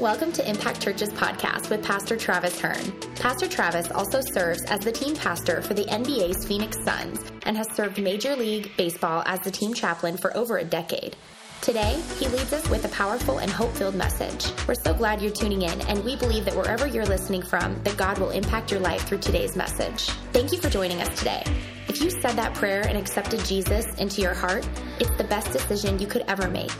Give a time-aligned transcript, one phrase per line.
[0.00, 2.90] Welcome to Impact Church's podcast with Pastor Travis Hearn.
[3.16, 7.70] Pastor Travis also serves as the team pastor for the NBA's Phoenix Suns and has
[7.76, 11.16] served Major League Baseball as the team chaplain for over a decade.
[11.60, 14.50] Today, he leads us with a powerful and hope-filled message.
[14.66, 17.98] We're so glad you're tuning in, and we believe that wherever you're listening from, that
[17.98, 20.08] God will impact your life through today's message.
[20.32, 21.42] Thank you for joining us today.
[21.88, 24.66] If you said that prayer and accepted Jesus into your heart,
[24.98, 26.72] it's the best decision you could ever make.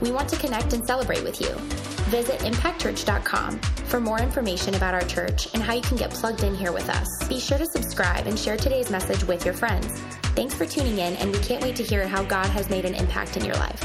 [0.00, 1.93] We want to connect and celebrate with you.
[2.14, 6.54] Visit impactchurch.com for more information about our church and how you can get plugged in
[6.54, 7.08] here with us.
[7.28, 9.88] Be sure to subscribe and share today's message with your friends.
[10.36, 12.94] Thanks for tuning in, and we can't wait to hear how God has made an
[12.94, 13.82] impact in your life.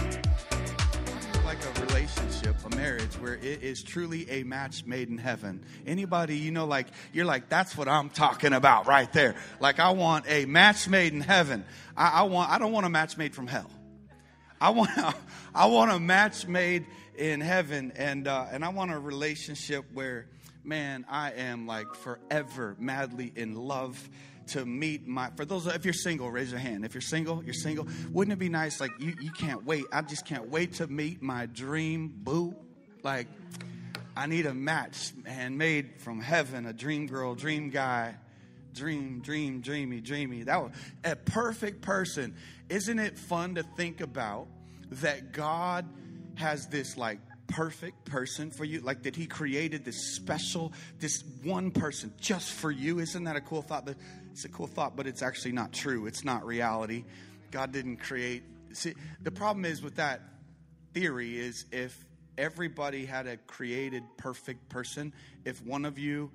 [1.43, 5.65] Like a relationship, a marriage, where it is truly a match made in heaven.
[5.87, 9.37] Anybody, you know, like, you're like, that's what I'm talking about right there.
[9.59, 11.65] Like, I want a match made in heaven.
[11.97, 13.71] I, I want, I don't want a match made from hell.
[14.61, 14.91] I want,
[15.55, 16.85] I want a match made
[17.19, 20.25] in heaven, and uh, and I want a relationship where,
[20.63, 24.09] man, I am like forever madly in love
[24.47, 25.29] to meet my.
[25.35, 26.85] For those, if you're single, raise your hand.
[26.85, 27.87] If you're single, you're single.
[28.11, 28.79] Wouldn't it be nice?
[28.79, 29.83] Like you, you can't wait.
[29.91, 32.55] I just can't wait to meet my dream boo.
[33.03, 33.27] Like
[34.15, 36.65] I need a match, man, made from heaven.
[36.65, 38.15] A dream girl, dream guy
[38.71, 40.43] dream, dream, dreamy, dreamy.
[40.43, 40.71] That was
[41.03, 42.35] a perfect person.
[42.69, 44.47] Isn't it fun to think about
[44.91, 45.85] that God
[46.39, 48.81] has this like perfect person for you?
[48.81, 52.99] Like that he created this special this one person just for you?
[52.99, 53.89] Isn't that a cool thought?
[54.31, 56.07] It's a cool thought but it's actually not true.
[56.07, 57.05] It's not reality.
[57.51, 60.21] God didn't create see the problem is with that
[60.93, 62.05] theory is if
[62.37, 65.13] everybody had a created perfect person
[65.45, 66.31] if one of you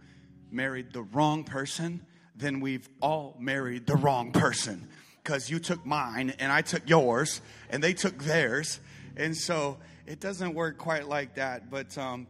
[0.50, 2.00] married the wrong person
[2.36, 4.88] then we've all married the wrong person.
[5.22, 8.80] Because you took mine and i took yours and they took theirs.
[9.16, 12.27] And so it doesn't work quite like that, but um,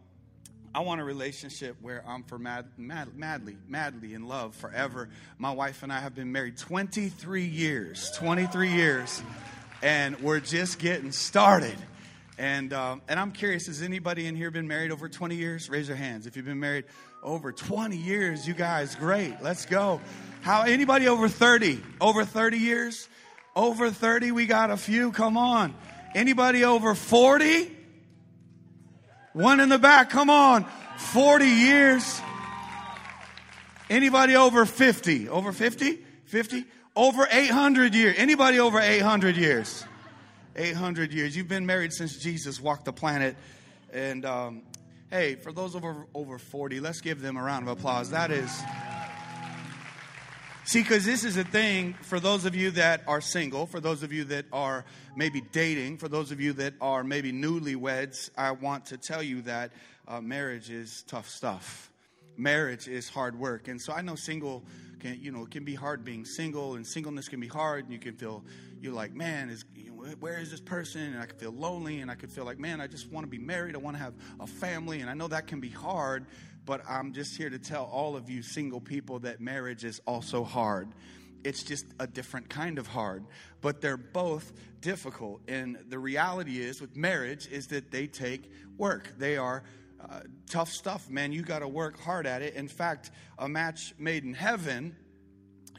[0.75, 5.08] I want a relationship where I'm for mad, mad, madly, madly in love forever.
[5.39, 9.23] My wife and I have been married 23 years, 23 years,
[9.83, 11.77] and we're just getting started.
[12.39, 15.70] And um, and I'm curious, has anybody in here been married over 20 years?
[15.70, 16.85] Raise your hands if you've been married
[17.23, 18.46] over 20 years.
[18.46, 19.35] You guys, great.
[19.41, 20.01] Let's go.
[20.42, 21.80] How anybody over 30?
[22.01, 23.08] Over 30 years?
[23.56, 25.12] Over 30, we got a few.
[25.12, 25.74] Come on.
[26.14, 27.70] Anybody over 40?
[29.33, 30.64] One in the back, come on.
[30.97, 32.20] 40 years.
[33.91, 35.29] Anybody over 50?
[35.29, 35.98] Over 50?
[36.27, 36.64] 50?
[36.97, 38.14] Over 800 years.
[38.17, 39.85] Anybody over 800 years?
[40.57, 41.36] 800 years.
[41.36, 43.36] You've been married since Jesus walked the planet.
[43.92, 44.63] And um,
[45.11, 48.11] hey, for those over over 40, let's give them a round of applause.
[48.11, 48.51] That is
[50.67, 54.02] See, because this is a thing for those of you that are single, for those
[54.02, 58.52] of you that are maybe dating, for those of you that are maybe newlyweds, I
[58.52, 59.73] want to tell you that
[60.08, 61.92] uh, marriage is tough stuff.
[62.39, 63.69] Marriage is hard work.
[63.69, 64.64] And so I know single
[65.01, 67.92] can, you know, it can be hard being single, and singleness can be hard, and
[67.92, 68.42] you can feel,
[68.80, 69.67] you're like, man, is,
[70.19, 71.03] where is this person?
[71.03, 73.30] And I can feel lonely, and I can feel like, man, I just want to
[73.30, 73.74] be married.
[73.74, 75.03] I want to have a family.
[75.03, 76.24] And I know that can be hard,
[76.64, 80.45] but I'm just here to tell all of you single people that marriage is also
[80.45, 80.89] hard.
[81.42, 83.25] It's just a different kind of hard,
[83.61, 85.42] but they're both difficult.
[85.47, 89.13] And the reality is with marriage is that they take work.
[89.19, 89.63] They are
[90.01, 91.33] uh, tough stuff, man.
[91.33, 92.55] You got to work hard at it.
[92.55, 94.97] In fact, a match made in heaven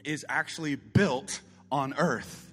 [0.04, 2.44] is actually built on earth.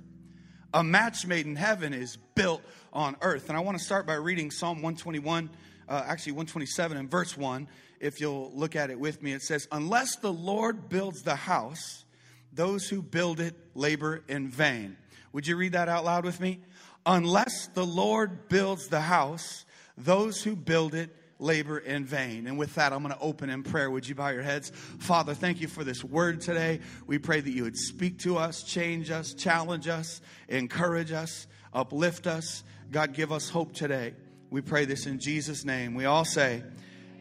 [0.73, 2.61] A match made in heaven is built
[2.91, 3.49] on earth.
[3.49, 5.51] And I want to start by reading Psalm 121,
[5.87, 7.67] uh, actually 127 and verse 1
[8.03, 12.03] if you'll look at it with me, it says, Unless the Lord builds the house,
[12.51, 14.97] those who build it labor in vain.
[15.31, 16.59] Would you read that out loud with me?
[17.05, 19.65] Unless the Lord builds the house,
[19.97, 22.45] those who build it labor in vain.
[22.47, 23.89] And with that, I'm going to open in prayer.
[23.89, 24.69] Would you bow your heads?
[24.69, 26.81] Father, thank you for this word today.
[27.07, 32.27] We pray that you would speak to us, change us, challenge us, encourage us, uplift
[32.27, 32.65] us.
[32.91, 34.13] God, give us hope today.
[34.49, 35.95] We pray this in Jesus' name.
[35.95, 36.63] We all say,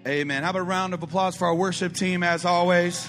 [0.04, 0.42] Amen.
[0.42, 3.08] How about a round of applause for our worship team as always?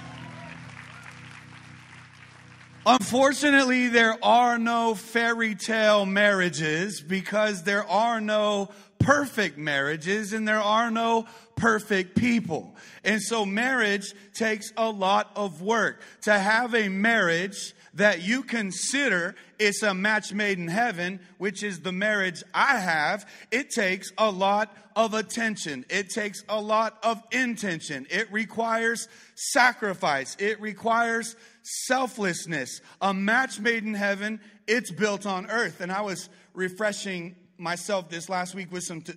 [2.85, 8.69] Unfortunately, there are no fairy tale marriages because there are no
[8.99, 11.25] perfect marriages and there are no
[11.55, 12.75] perfect people.
[13.03, 16.03] And so marriage takes a lot of work.
[16.21, 21.81] To have a marriage that you consider it's a match made in heaven, which is
[21.81, 25.85] the marriage I have, it takes a lot of attention.
[25.89, 28.07] It takes a lot of intention.
[28.09, 30.35] It requires sacrifice.
[30.39, 32.81] It requires selflessness.
[33.01, 35.81] A match made in heaven, it's built on earth.
[35.81, 39.13] And I was refreshing myself this last week with some t-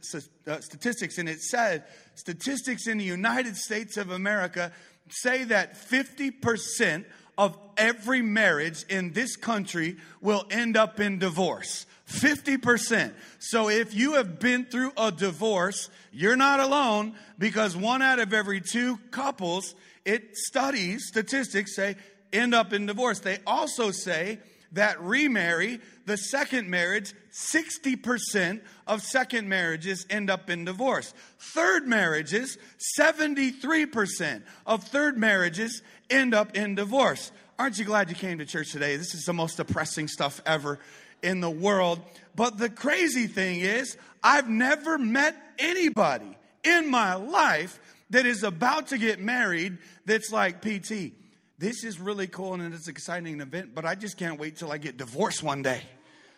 [0.46, 1.84] uh, statistics, and it said
[2.14, 4.72] statistics in the United States of America
[5.08, 7.04] say that 50%
[7.38, 11.86] of every marriage in this country will end up in divorce.
[12.08, 13.12] 50%.
[13.38, 18.32] So if you have been through a divorce, you're not alone because one out of
[18.32, 19.74] every two couples,
[20.04, 21.96] it studies, statistics say,
[22.32, 23.18] end up in divorce.
[23.18, 24.38] They also say
[24.72, 31.12] that remarry, the second marriage, 60% of second marriages end up in divorce.
[31.38, 32.58] Third marriages,
[32.98, 37.32] 73% of third marriages end up in divorce.
[37.58, 38.96] Aren't you glad you came to church today?
[38.96, 40.78] This is the most depressing stuff ever
[41.22, 42.00] in the world.
[42.34, 47.80] But the crazy thing is, I've never met anybody in my life
[48.10, 51.12] that is about to get married that's like PT.
[51.58, 54.70] This is really cool and it's an exciting event, but I just can't wait till
[54.70, 55.82] I get divorced one day.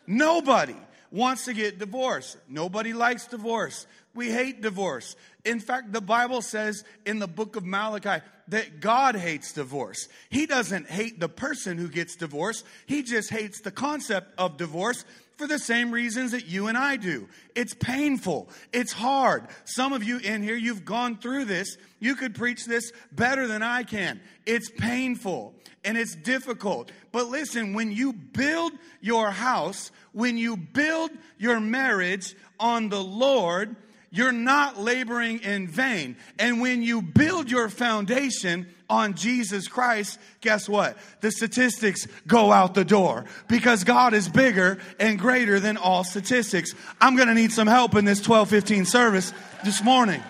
[0.07, 0.77] Nobody
[1.11, 2.37] wants to get divorced.
[2.49, 3.87] Nobody likes divorce.
[4.19, 5.15] We hate divorce.
[5.45, 10.09] In fact, the Bible says in the book of Malachi that God hates divorce.
[10.29, 15.05] He doesn't hate the person who gets divorced, He just hates the concept of divorce
[15.37, 17.29] for the same reasons that you and I do.
[17.55, 18.49] It's painful.
[18.73, 19.47] It's hard.
[19.65, 21.77] Some of you in here, you've gone through this.
[22.01, 24.21] You could preach this better than I can.
[24.47, 25.55] It's painful
[25.85, 26.91] and it's difficult.
[27.13, 33.77] But listen, when you build your house, when you build your marriage on the Lord,
[34.11, 36.17] you're not laboring in vain.
[36.39, 40.97] And when you build your foundation on Jesus Christ, guess what?
[41.21, 46.75] The statistics go out the door because God is bigger and greater than all statistics.
[47.01, 49.33] I'm going to need some help in this 1215 service
[49.65, 50.23] this morning.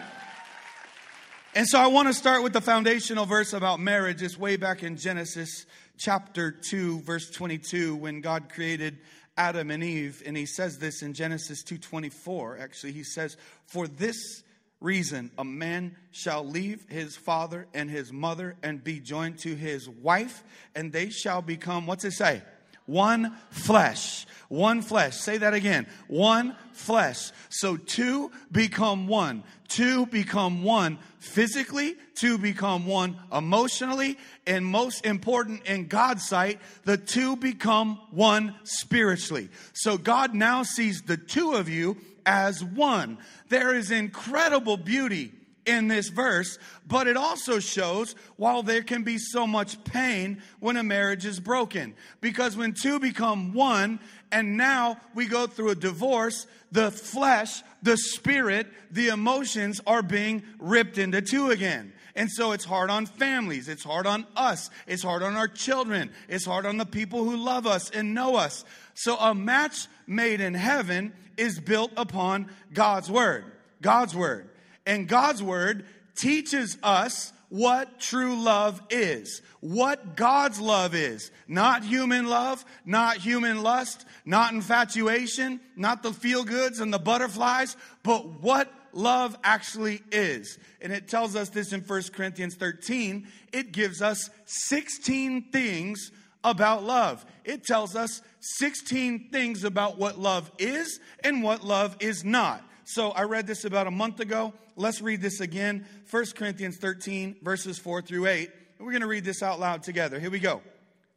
[1.55, 4.23] And so I want to start with the foundational verse about marriage.
[4.23, 5.67] It's way back in Genesis
[5.97, 8.99] chapter 2, verse 22, when God created
[9.39, 12.59] Adam and Eve, and he says this in Genesis 2:24.
[12.59, 13.37] Actually, he says,
[13.67, 14.43] "For this
[14.81, 19.89] reason a man shall leave his father and his mother and be joined to his
[19.89, 20.43] wife,
[20.75, 22.43] and they shall become what's it say?
[22.87, 24.27] One flesh.
[24.49, 25.15] One flesh.
[25.17, 25.87] Say that again.
[26.07, 27.33] One flesh.
[27.51, 29.45] So two become one.
[29.69, 36.97] Two become one physically, two become one emotionally, and most important in God's sight, the
[36.97, 39.49] two become one spiritually.
[39.73, 43.19] So God now sees the two of you as one.
[43.49, 45.33] There is incredible beauty
[45.69, 50.79] in this verse, but it also shows while there can be so much pain when
[50.79, 51.95] a marriage is broken.
[52.21, 54.01] Because when two become one,
[54.31, 60.43] and now we go through a divorce, the flesh, the spirit, the emotions are being
[60.59, 61.93] ripped into two again.
[62.15, 63.69] And so it's hard on families.
[63.69, 64.71] It's hard on us.
[64.89, 66.11] It's hard on our children.
[66.29, 68.65] It's hard on the people who love us and know us.
[68.95, 73.45] So a match made in heaven is built upon God's word.
[73.81, 74.51] God's word.
[74.85, 75.87] And God's word
[76.17, 81.31] teaches us what true love is, what God's love is.
[81.47, 87.77] Not human love, not human lust, not infatuation, not the feel goods and the butterflies,
[88.03, 90.59] but what love actually is.
[90.81, 93.27] And it tells us this in 1 Corinthians 13.
[93.53, 96.13] It gives us 16 things
[96.45, 97.25] about love.
[97.45, 102.63] It tells us 16 things about what love is and what love is not.
[102.91, 104.55] So I read this about a month ago.
[104.75, 105.85] Let's read this again.
[106.11, 108.51] 1 Corinthians 13, verses 4 through 8.
[108.79, 110.19] We're going to read this out loud together.
[110.19, 110.63] Here we go.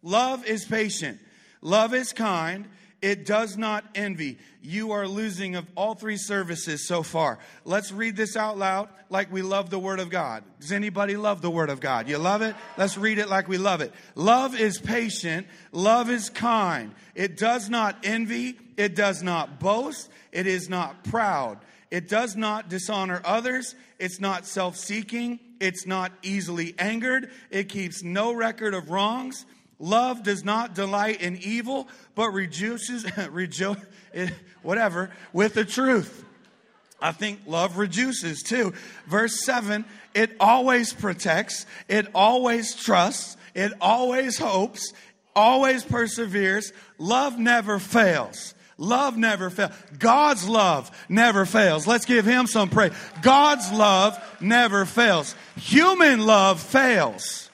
[0.04, 1.18] Love is patient.
[1.62, 2.68] Love is kind.
[3.01, 4.38] It does not envy.
[4.62, 7.39] You are losing of all three services so far.
[7.65, 10.43] Let's read this out loud like we love the Word of God.
[10.60, 12.08] Does anybody love the Word of God?
[12.08, 12.55] You love it?
[12.77, 13.91] Let's read it like we love it.
[14.13, 15.48] Love is patient.
[15.72, 16.93] Love is kind.
[17.15, 18.60] It does not envy.
[18.77, 20.10] It does not boast.
[20.31, 21.58] It is not proud.
[21.89, 23.74] It does not dishonor others.
[23.98, 25.39] It's not self seeking.
[25.60, 27.31] It's not easily angered.
[27.50, 29.46] It keeps no record of wrongs.
[29.82, 33.84] Love does not delight in evil, but rejoices, rejo-
[34.14, 34.30] eh,
[34.62, 36.24] whatever, with the truth.
[37.02, 38.74] I think love reduces too.
[39.08, 39.84] Verse 7
[40.14, 44.94] it always protects, it always trusts, it always hopes,
[45.36, 46.74] always perseveres.
[46.98, 48.54] Love never fails.
[48.78, 49.72] Love never fails.
[49.98, 51.88] God's love never fails.
[51.88, 52.94] Let's give him some praise.
[53.22, 55.36] God's love never fails.
[55.56, 57.50] Human love fails.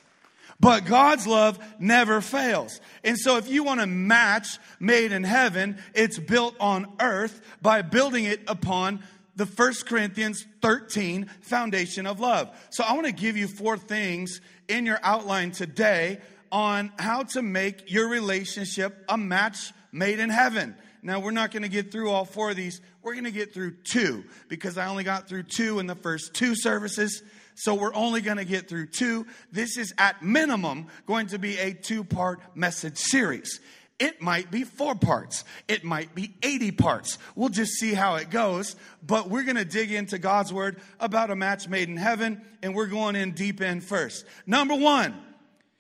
[0.60, 2.82] But God's love never fails.
[3.04, 7.84] And so if you want a match made in heaven, it's built on earth by
[7.84, 9.04] building it upon
[9.36, 12.50] the First Corinthians 13 foundation of love.
[12.72, 16.20] So I want to give you four things in your outline today
[16.52, 20.76] on how to make your relationship a match made in heaven.
[21.04, 22.82] Now, we're not going to get through all four of these.
[23.04, 26.34] We're going to get through two because I only got through two in the first
[26.34, 27.22] two services.
[27.58, 29.26] So we're only going to get through two.
[29.52, 33.60] This is at minimum going to be a two part message series.
[33.98, 35.44] It might be four parts.
[35.68, 37.18] It might be 80 parts.
[37.36, 38.76] We'll just see how it goes.
[39.02, 42.76] But we're going to dig into God's word about a match made in heaven, and
[42.76, 44.24] we're going in deep in first.
[44.46, 45.16] Number one,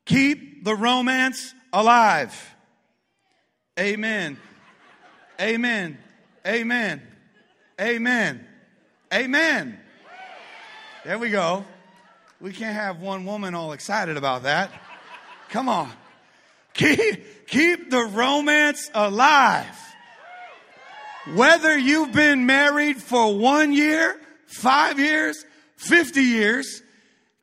[0.03, 2.55] keep the romance alive.
[3.79, 4.39] Amen.
[5.39, 6.00] Amen.
[6.43, 7.03] Amen.
[7.79, 8.48] Amen.
[9.13, 9.79] Amen.
[11.07, 11.63] There we go.
[12.41, 14.69] We can't have one woman all excited about that.
[15.47, 15.89] Come on.
[16.73, 19.73] Keep, keep the romance alive.
[21.33, 25.45] Whether you've been married for one year, five years,
[25.77, 26.83] 50 years,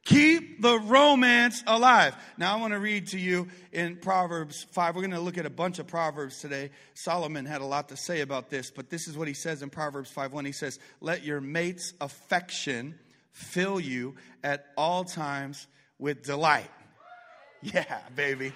[0.04, 2.14] keep the romance alive.
[2.36, 4.94] Now, I want to read to you in Proverbs 5.
[4.94, 6.68] We're going to look at a bunch of Proverbs today.
[6.92, 9.70] Solomon had a lot to say about this, but this is what he says in
[9.70, 10.44] Proverbs 5 1.
[10.44, 12.98] He says, Let your mate's affection
[13.34, 15.66] fill you at all times
[15.98, 16.70] with delight.
[17.60, 18.52] Yeah, baby.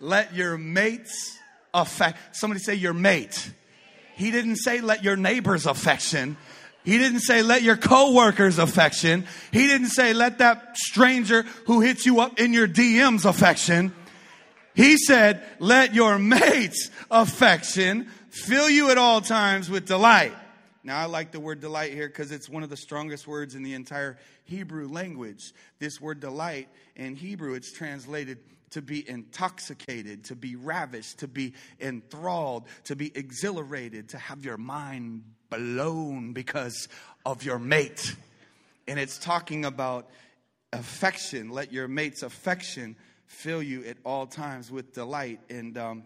[0.00, 1.38] Let your mate's
[1.74, 2.36] affect.
[2.36, 3.52] Somebody say your mate.
[4.16, 6.36] He didn't say let your neighbor's affection.
[6.84, 9.26] He didn't say let your coworker's affection.
[9.52, 13.94] He didn't say let that stranger who hits you up in your DM's affection.
[14.74, 20.32] He said let your mate's affection fill you at all times with delight.
[20.88, 23.62] Now, I like the word delight here because it's one of the strongest words in
[23.62, 25.52] the entire Hebrew language.
[25.78, 28.38] This word delight in Hebrew, it's translated
[28.70, 34.56] to be intoxicated, to be ravished, to be enthralled, to be exhilarated, to have your
[34.56, 36.88] mind blown because
[37.26, 38.16] of your mate.
[38.86, 40.08] And it's talking about
[40.72, 41.50] affection.
[41.50, 45.40] Let your mate's affection fill you at all times with delight.
[45.50, 46.04] And, um,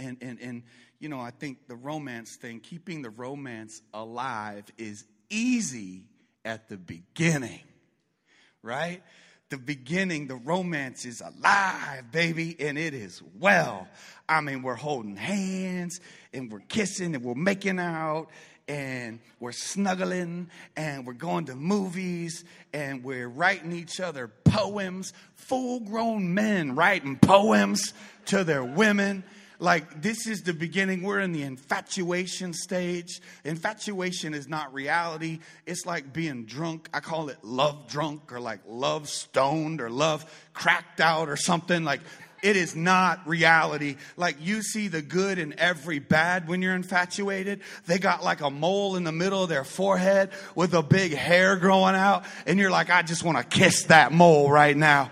[0.00, 0.62] and, and, and,
[1.00, 6.04] you know, I think the romance thing, keeping the romance alive is easy
[6.44, 7.62] at the beginning,
[8.62, 9.02] right?
[9.50, 13.88] the beginning, the romance is alive, baby, and it is well.
[14.28, 16.00] I mean, we're holding hands
[16.32, 18.28] and we're kissing and we're making out
[18.68, 25.12] and we're snuggling and we're going to movies and we're writing each other poems.
[25.34, 27.92] Full grown men writing poems
[28.26, 29.24] to their women
[29.60, 31.02] like this is the beginning.
[31.02, 33.20] We're in the infatuation stage.
[33.44, 35.40] Infatuation is not reality.
[35.66, 36.88] It's like being drunk.
[36.94, 40.24] I call it love drunk or like love stoned or love
[40.54, 41.84] cracked out or something.
[41.84, 42.00] Like
[42.42, 43.96] it is not reality.
[44.16, 47.60] Like you see the good in every bad when you're infatuated.
[47.86, 51.56] They got like a mole in the middle of their forehead with a big hair
[51.56, 52.24] growing out.
[52.46, 55.10] And you're like, I just want to kiss that mole right now.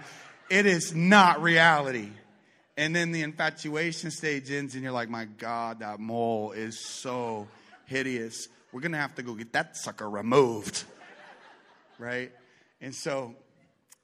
[0.49, 2.09] It is not reality.
[2.79, 7.49] And then the infatuation stage ends, and you're like, my God, that mole is so
[7.87, 8.47] hideous.
[8.71, 10.85] We're going to have to go get that sucker removed.
[11.99, 12.31] right?
[12.81, 13.35] And so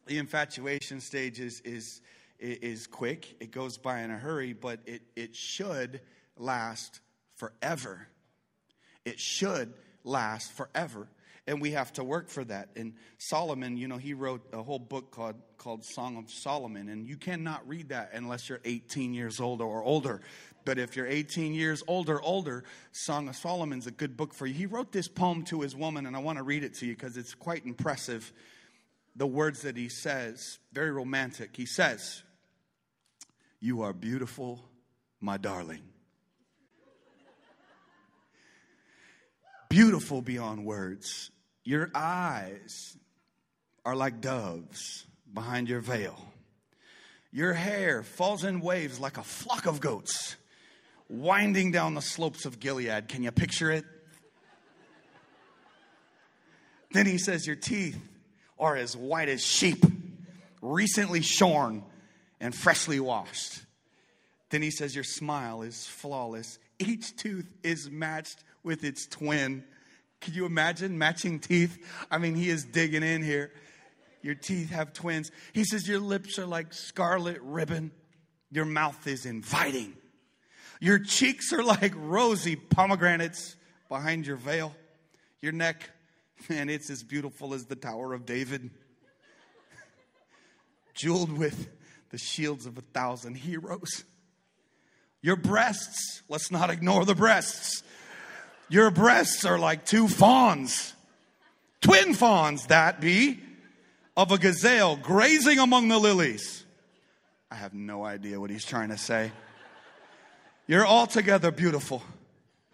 [0.07, 2.01] the infatuation stage is, is,
[2.41, 6.01] is quick, it goes by in a hurry, but it, it should
[6.37, 6.99] last
[7.37, 8.09] forever.
[9.05, 11.07] It should last forever
[11.47, 12.71] and we have to work for that.
[12.77, 17.07] And Solomon, you know, he wrote a whole book called called Song of Solomon, and
[17.07, 20.21] you cannot read that unless you're 18 years old or older.
[20.65, 24.55] But if you're 18 years older, older, Song of Solomon's a good book for you.
[24.55, 26.95] He wrote this poem to his woman, and I want to read it to you
[26.95, 28.33] because it's quite impressive.
[29.17, 31.57] The words that he says, very romantic.
[31.57, 32.23] He says,
[33.61, 34.65] You are beautiful,
[35.21, 35.83] my darling.
[39.69, 41.31] Beautiful beyond words.
[41.65, 42.97] Your eyes
[43.85, 46.19] are like doves behind your veil.
[47.33, 50.37] Your hair falls in waves like a flock of goats
[51.09, 53.09] winding down the slopes of Gilead.
[53.09, 53.85] Can you picture it?
[56.93, 58.01] Then he says, Your teeth
[58.59, 59.85] are as white as sheep,
[60.63, 61.83] recently shorn
[62.41, 63.63] and freshly washed.
[64.51, 66.59] Then he says, Your smile is flawless.
[66.79, 69.65] Each tooth is matched with its twin.
[70.25, 71.79] Can you imagine matching teeth?
[72.11, 73.53] I mean, he is digging in here.
[74.23, 75.31] Your teeth have twins.
[75.53, 77.91] He says, Your lips are like scarlet ribbon.
[78.51, 79.93] Your mouth is inviting.
[80.81, 83.55] Your cheeks are like rosy pomegranates
[83.91, 84.75] behind your veil.
[85.43, 85.91] Your neck,
[86.49, 88.71] man, it's as beautiful as the Tower of David,
[90.95, 91.69] jeweled with
[92.09, 94.05] the shields of a thousand heroes.
[95.21, 97.83] Your breasts, let's not ignore the breasts.
[98.75, 100.95] Your breasts are like two fawns,
[101.81, 103.39] twin fawns that be,
[104.17, 106.65] of a gazelle grazing among the lilies.
[107.53, 109.31] I have no idea what he's trying to say.
[110.67, 112.03] You're altogether beautiful,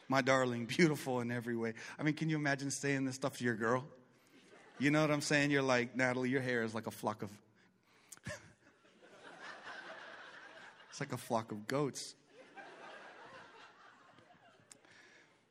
[0.09, 1.75] my darling, beautiful in every way.
[1.99, 3.85] I mean, can you imagine saying this stuff to your girl?
[4.79, 5.51] You know what I'm saying?
[5.51, 7.29] You're like, Natalie, your hair is like a flock of.
[10.89, 12.15] it's like a flock of goats.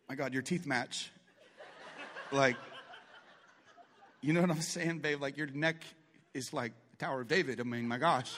[0.10, 1.12] My God, your teeth match.
[2.32, 2.58] Like,
[4.22, 5.22] you know what I'm saying, babe?
[5.22, 5.76] Like, your neck
[6.34, 7.60] is like Tower of David.
[7.60, 8.36] I mean, my gosh.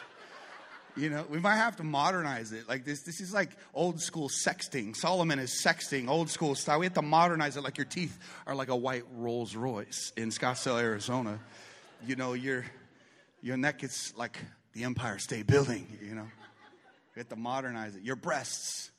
[0.98, 2.68] You know, we might have to modernize it.
[2.68, 4.94] Like this, this is like old school sexting.
[4.94, 6.80] Solomon is sexting, old school style.
[6.80, 10.30] We have to modernize it like your teeth are like a white Rolls Royce in
[10.30, 11.40] Scottsdale, Arizona.
[12.06, 12.66] You know, your
[13.42, 14.38] your neck is like
[14.74, 16.28] the Empire State Building, you know.
[17.16, 18.04] We have to modernize it.
[18.04, 18.91] Your breasts.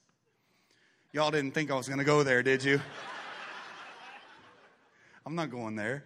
[1.15, 2.81] Y'all didn't think I was gonna go there, did you?
[5.27, 6.05] I'm not going there.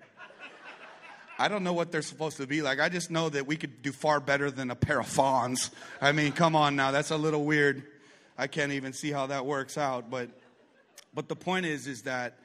[1.39, 2.81] I don't know what they're supposed to be like.
[2.81, 5.71] I just know that we could do far better than a pair of fawns.
[6.01, 7.85] I mean, come on now, that's a little weird.
[8.37, 10.11] I can't even see how that works out.
[10.11, 10.29] But,
[11.15, 12.41] but the point is, is that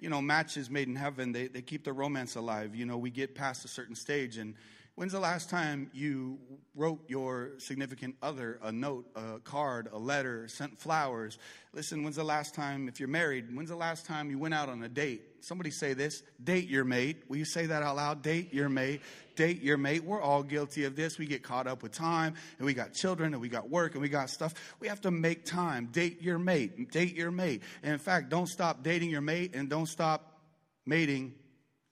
[0.00, 2.74] you know, matches made in heaven, they, they keep the romance alive.
[2.74, 4.54] You know, we get past a certain stage and
[4.96, 6.38] When's the last time you
[6.74, 11.38] wrote your significant other a note, a card, a letter, sent flowers?
[11.74, 14.70] Listen, when's the last time, if you're married, when's the last time you went out
[14.70, 15.20] on a date?
[15.40, 17.24] Somebody say this date your mate.
[17.28, 18.22] Will you say that out loud?
[18.22, 19.02] Date your mate.
[19.34, 20.02] Date your mate.
[20.02, 21.18] We're all guilty of this.
[21.18, 24.00] We get caught up with time, and we got children, and we got work, and
[24.00, 24.54] we got stuff.
[24.80, 25.90] We have to make time.
[25.92, 26.90] Date your mate.
[26.90, 27.60] Date your mate.
[27.82, 30.40] And in fact, don't stop dating your mate, and don't stop
[30.86, 31.34] mating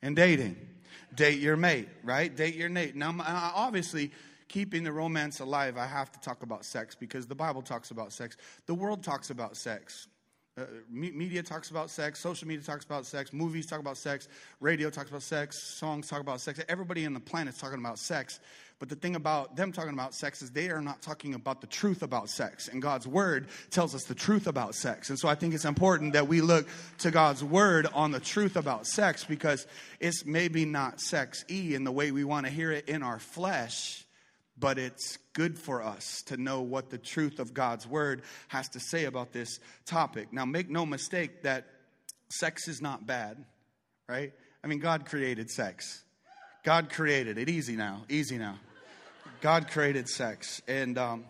[0.00, 0.56] and dating
[1.14, 2.34] date your mate, right?
[2.34, 2.96] Date your mate.
[2.96, 3.14] Now,
[3.54, 4.12] obviously,
[4.48, 8.12] keeping the romance alive, I have to talk about sex because the Bible talks about
[8.12, 8.36] sex.
[8.66, 10.08] The world talks about sex.
[10.56, 14.28] Uh, media talks about sex, social media talks about sex, movies talk about sex,
[14.60, 16.60] radio talks about sex, songs talk about sex.
[16.68, 18.38] Everybody on the planet is talking about sex.
[18.80, 21.66] But the thing about them talking about sex is they are not talking about the
[21.66, 22.68] truth about sex.
[22.68, 25.10] And God's word tells us the truth about sex.
[25.10, 28.56] And so I think it's important that we look to God's word on the truth
[28.56, 29.66] about sex because
[30.00, 33.18] it's maybe not sex E in the way we want to hear it in our
[33.18, 34.04] flesh
[34.56, 38.80] but it's good for us to know what the truth of God's word has to
[38.80, 40.32] say about this topic.
[40.32, 41.66] Now, make no mistake that
[42.28, 43.44] sex is not bad,
[44.08, 44.32] right?
[44.62, 46.02] I mean, God created sex.
[46.64, 47.48] God created it.
[47.48, 48.58] Easy now, easy now.
[49.44, 50.62] God created sex.
[50.66, 51.26] And, um,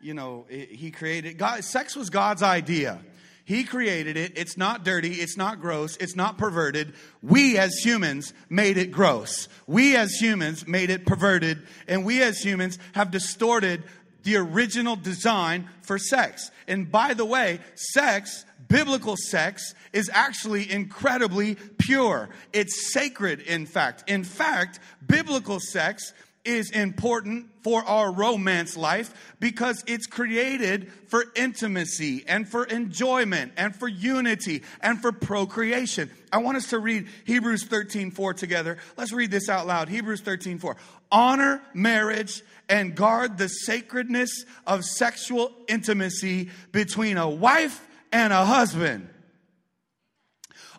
[0.00, 3.00] you know, it, He created, God, sex was God's idea.
[3.44, 4.32] He created it.
[4.36, 5.16] It's not dirty.
[5.16, 5.98] It's not gross.
[5.98, 6.94] It's not perverted.
[7.22, 9.48] We as humans made it gross.
[9.66, 11.58] We as humans made it perverted.
[11.86, 13.82] And we as humans have distorted
[14.22, 16.50] the original design for sex.
[16.66, 22.30] And by the way, sex, biblical sex, is actually incredibly pure.
[22.54, 24.08] It's sacred, in fact.
[24.08, 32.24] In fact, biblical sex is important for our romance life because it's created for intimacy
[32.28, 36.10] and for enjoyment and for unity and for procreation.
[36.30, 38.78] I want us to read Hebrews 13 4 together.
[38.96, 39.88] Let's read this out loud.
[39.88, 40.76] Hebrews 13 4.
[41.10, 49.08] Honor marriage and guard the sacredness of sexual intimacy between a wife and a husband.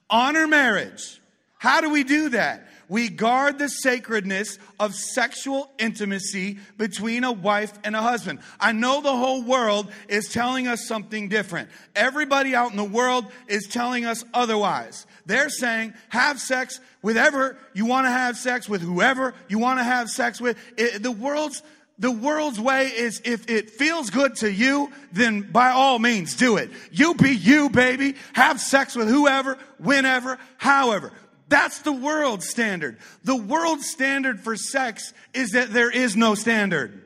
[0.09, 1.19] Honor marriage.
[1.57, 2.67] How do we do that?
[2.87, 8.39] We guard the sacredness of sexual intimacy between a wife and a husband.
[8.59, 11.69] I know the whole world is telling us something different.
[11.95, 15.05] Everybody out in the world is telling us otherwise.
[15.25, 19.79] They're saying have sex with ever you want to have sex with whoever you want
[19.79, 20.57] to have sex with.
[20.77, 21.63] It, the world's
[21.97, 26.57] the world's way is if it feels good to you, then by all means do
[26.57, 26.69] it.
[26.91, 28.15] You be you, baby.
[28.33, 31.13] Have sex with whoever, whenever, however.
[31.47, 32.97] That's the world standard.
[33.23, 37.03] The world standard for sex is that there is no standard.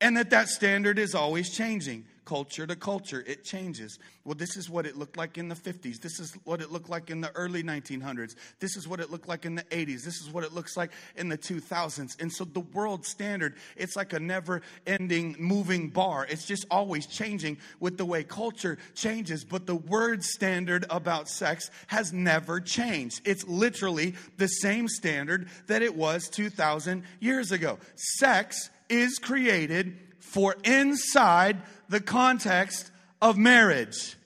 [0.00, 3.24] And that that standard is always changing culture to culture.
[3.26, 3.98] It changes.
[4.24, 6.00] Well, this is what it looked like in the 50s.
[6.00, 8.34] This is what it looked like in the early 1900s.
[8.60, 10.04] This is what it looked like in the 80s.
[10.04, 12.20] This is what it looks like in the 2000s.
[12.20, 16.26] And so the world standard, it's like a never ending moving bar.
[16.28, 19.44] It's just always changing with the way culture changes.
[19.44, 23.22] But the word standard about sex has never changed.
[23.24, 27.78] It's literally the same standard that it was 2,000 years ago.
[27.94, 34.16] Sex is created for inside the context of marriage.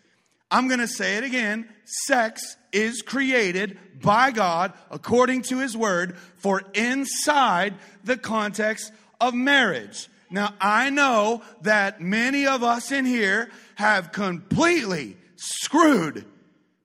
[0.50, 1.68] I'm going to say it again.
[1.84, 10.08] Sex is created by God according to his word for inside the context of marriage.
[10.30, 16.24] Now, I know that many of us in here have completely screwed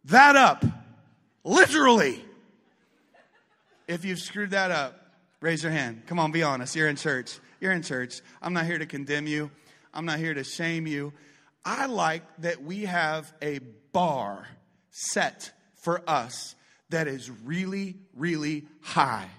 [0.05, 0.65] that up.
[1.43, 2.23] Literally.
[3.87, 4.99] If you've screwed that up,
[5.41, 6.03] raise your hand.
[6.07, 6.75] Come on, be honest.
[6.75, 7.37] You're in church.
[7.61, 8.21] You're in church.
[8.41, 9.51] I'm not here to condemn you.
[9.95, 11.13] I'm not here to shame you.
[11.63, 13.59] I like that we have a
[13.93, 14.47] bar
[14.91, 16.55] set for us
[16.89, 19.29] that is really, really high.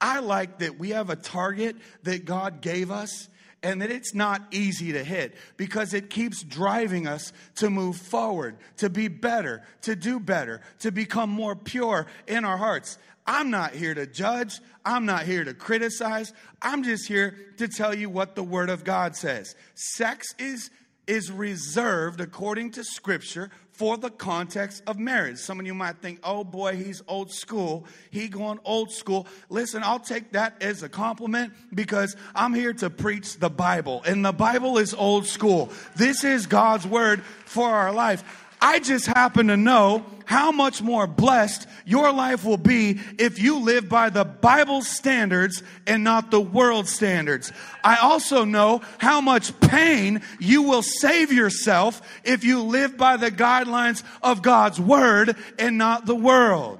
[0.00, 3.28] I like that we have a target that God gave us
[3.62, 8.56] and that it's not easy to hit because it keeps driving us to move forward,
[8.78, 12.98] to be better, to do better, to become more pure in our hearts.
[13.26, 14.60] I'm not here to judge.
[14.84, 16.32] I'm not here to criticize.
[16.60, 19.54] I'm just here to tell you what the Word of God says.
[19.74, 20.70] Sex is,
[21.06, 25.38] is reserved, according to Scripture, for the context of marriage.
[25.38, 27.86] Some of you might think, oh boy, he's old school.
[28.10, 29.26] He going old school.
[29.48, 34.02] Listen, I'll take that as a compliment because I'm here to preach the Bible.
[34.06, 35.70] And the Bible is old school.
[35.96, 38.22] This is God's word for our life.
[38.60, 43.60] I just happen to know how much more blessed your life will be if you
[43.60, 47.52] live by the Bible standards and not the world standards.
[47.82, 53.30] I also know how much pain you will save yourself if you live by the
[53.30, 56.78] guidelines of God's word and not the world.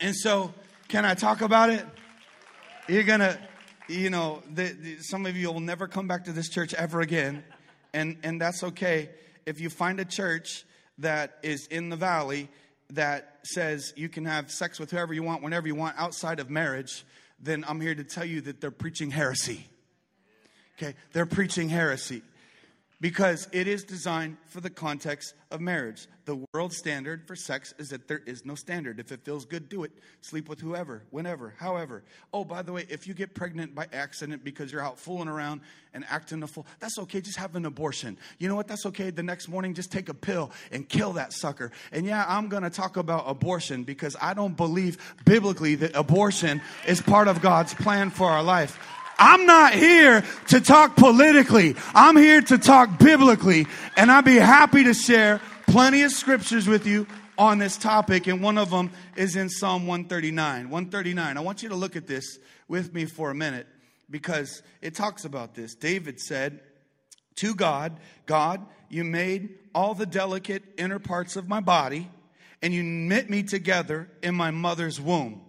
[0.00, 0.52] And so,
[0.88, 1.84] can I talk about it?
[2.88, 3.38] You're gonna,
[3.88, 7.00] you know, the, the, some of you will never come back to this church ever
[7.00, 7.42] again,
[7.92, 9.10] and and that's okay.
[9.46, 10.64] If you find a church
[10.98, 12.48] that is in the valley
[12.90, 16.50] that says you can have sex with whoever you want, whenever you want, outside of
[16.50, 17.04] marriage,
[17.40, 19.66] then I'm here to tell you that they're preaching heresy.
[20.76, 20.94] Okay?
[21.12, 22.22] They're preaching heresy
[23.04, 26.06] because it is designed for the context of marriage.
[26.24, 28.98] The world standard for sex is that there is no standard.
[28.98, 29.92] If it feels good, do it.
[30.22, 32.02] Sleep with whoever, whenever, however.
[32.32, 35.60] Oh, by the way, if you get pregnant by accident because you're out fooling around
[35.92, 37.20] and acting a fool, that's okay.
[37.20, 38.16] Just have an abortion.
[38.38, 38.68] You know what?
[38.68, 39.10] That's okay.
[39.10, 41.72] The next morning, just take a pill and kill that sucker.
[41.92, 46.62] And yeah, I'm going to talk about abortion because I don't believe biblically that abortion
[46.88, 48.78] is part of God's plan for our life.
[49.18, 51.76] I'm not here to talk politically.
[51.94, 53.66] I'm here to talk biblically.
[53.96, 57.06] And I'd be happy to share plenty of scriptures with you
[57.38, 58.26] on this topic.
[58.26, 60.70] And one of them is in Psalm 139.
[60.70, 61.36] 139.
[61.36, 63.66] I want you to look at this with me for a minute
[64.10, 65.74] because it talks about this.
[65.74, 66.60] David said,
[67.36, 72.08] To God, God, you made all the delicate inner parts of my body,
[72.62, 75.43] and you knit me together in my mother's womb.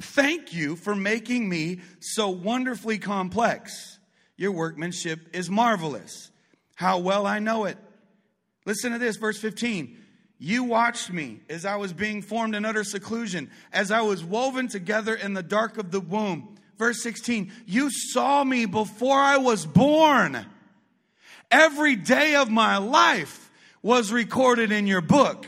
[0.00, 3.98] Thank you for making me so wonderfully complex.
[4.36, 6.30] Your workmanship is marvelous.
[6.74, 7.78] How well I know it.
[8.66, 9.96] Listen to this, verse 15.
[10.38, 14.68] You watched me as I was being formed in utter seclusion, as I was woven
[14.68, 16.56] together in the dark of the womb.
[16.76, 17.50] Verse 16.
[17.64, 20.44] You saw me before I was born.
[21.50, 25.46] Every day of my life was recorded in your book.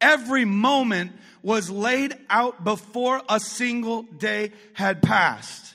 [0.00, 1.12] Every moment
[1.42, 5.74] was laid out before a single day had passed.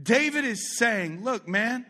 [0.00, 1.86] David is saying, Look, man,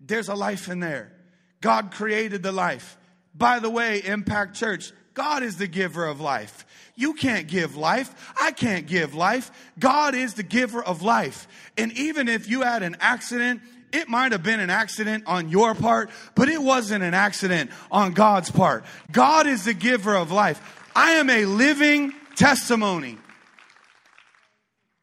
[0.00, 1.12] there's a life in there.
[1.60, 2.96] God created the life.
[3.34, 6.66] By the way, Impact Church, God is the giver of life.
[6.94, 8.34] You can't give life.
[8.38, 9.50] I can't give life.
[9.78, 11.48] God is the giver of life.
[11.78, 15.74] And even if you had an accident, it might have been an accident on your
[15.74, 18.84] part, but it wasn't an accident on God's part.
[19.10, 20.60] God is the giver of life.
[20.94, 23.18] I am a living testimony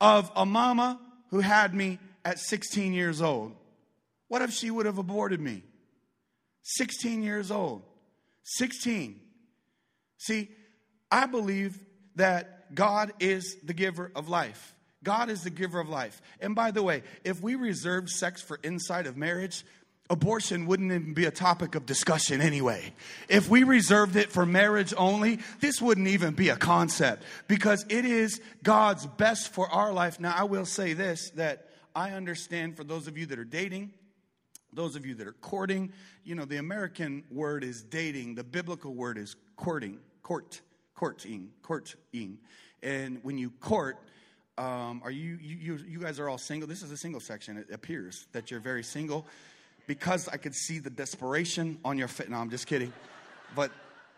[0.01, 3.55] of a mama who had me at 16 years old.
[4.27, 5.63] What if she would have aborted me?
[6.61, 7.83] 16 years old.
[8.43, 9.19] 16.
[10.17, 10.49] See,
[11.11, 11.79] I believe
[12.15, 14.75] that God is the giver of life.
[15.03, 16.21] God is the giver of life.
[16.39, 19.63] And by the way, if we reserve sex for inside of marriage,
[20.09, 22.93] abortion wouldn't even be a topic of discussion anyway.
[23.27, 28.05] If we reserved it for marriage only, this wouldn't even be a concept because it
[28.05, 30.19] is God's best for our life.
[30.19, 33.93] Now, I will say this that I understand for those of you that are dating,
[34.73, 35.93] those of you that are courting,
[36.23, 40.61] you know, the American word is dating, the biblical word is courting, court,
[40.95, 42.37] courting, courting.
[42.81, 43.97] And when you court,
[44.57, 46.67] um, are you, you, you guys are all single?
[46.67, 47.57] This is a single section.
[47.57, 49.25] It appears that you're very single
[49.89, 52.29] because I could see the desperation on your face.
[52.29, 52.93] No, I'm just kidding.
[53.55, 53.71] But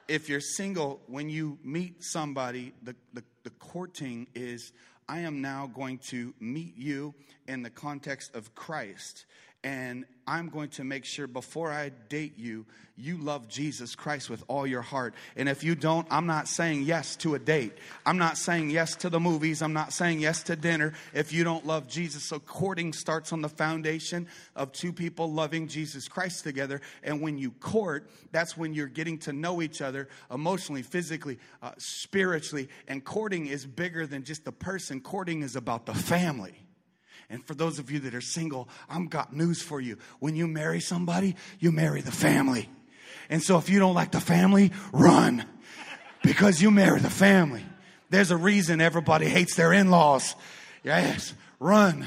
[0.10, 4.74] if you're single, when you meet somebody, the, the, the courting is
[5.08, 7.14] I am now going to meet you
[7.48, 9.26] in the context of Christ.
[9.64, 12.66] And I'm going to make sure before I date you,
[12.98, 15.14] you love Jesus Christ with all your heart.
[15.36, 17.74] And if you don't, I'm not saying yes to a date.
[18.06, 19.62] I'm not saying yes to the movies.
[19.62, 22.24] I'm not saying yes to dinner if you don't love Jesus.
[22.24, 26.82] So courting starts on the foundation of two people loving Jesus Christ together.
[27.04, 31.72] And when you court, that's when you're getting to know each other emotionally, physically, uh,
[31.78, 32.70] spiritually.
[32.88, 36.54] And courting is bigger than just the person, courting is about the family.
[37.32, 39.98] And for those of you that are single, I've got news for you.
[40.20, 42.70] When you marry somebody, you marry the family.
[43.30, 45.46] And so if you don't like the family, run
[46.24, 47.64] because you marry the family.
[48.10, 50.36] There's a reason everybody hates their in laws.
[50.84, 52.06] Yes, run.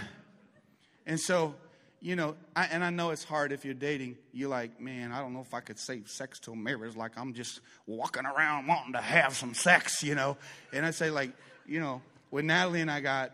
[1.07, 1.55] And so,
[2.03, 4.19] you know, I, and I know it's hard if you're dating.
[4.35, 6.97] You're like, man, I don't know if I could save sex till marriage.
[6.97, 10.37] Like I'm just walking around wanting to have some sex, you know.
[10.71, 11.31] And I say, like,
[11.67, 13.33] you know, when Natalie and I got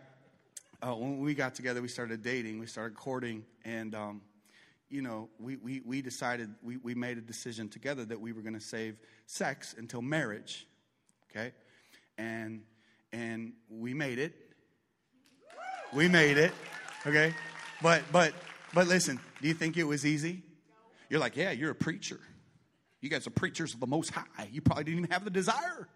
[0.81, 4.21] uh, when we got together, we started dating, we started courting, and um,
[4.89, 8.41] you know, we, we, we decided, we, we made a decision together that we were
[8.41, 10.67] going to save sex until marriage,
[11.29, 11.53] okay?
[12.17, 12.63] And,
[13.13, 14.33] and we made it.
[15.93, 16.51] We made it,
[17.07, 17.33] okay?
[17.81, 18.33] But, but,
[18.73, 20.43] but listen, do you think it was easy?
[21.09, 22.19] You're like, yeah, you're a preacher.
[22.99, 24.49] You guys are preachers of the Most High.
[24.51, 25.87] You probably didn't even have the desire.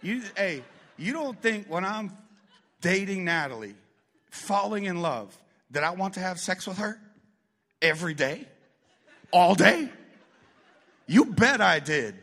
[0.00, 0.64] You, hey,
[0.96, 2.16] you don't think when I'm
[2.80, 3.74] dating Natalie
[4.34, 5.36] falling in love
[5.70, 7.00] that I want to have sex with her
[7.80, 8.46] every day,
[9.32, 9.88] all day?
[11.06, 12.14] You bet I did,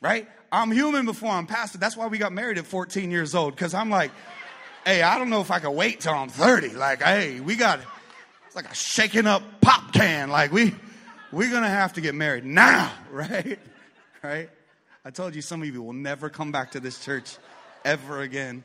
[0.00, 0.28] right?
[0.52, 1.78] I'm human before I'm pastor.
[1.78, 4.10] That's why we got married at 14 years old, because I'm like,
[4.84, 6.70] hey, I don't know if I can wait till I'm 30.
[6.70, 7.80] Like, hey, we got,
[8.46, 10.28] it's like a shaking up pop can.
[10.28, 10.74] Like, we,
[11.32, 13.58] we're gonna have to get married now, right?
[14.22, 14.50] Right?
[15.04, 17.36] I told you some of you will never come back to this church
[17.84, 18.64] ever again.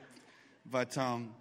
[0.69, 1.33] But um,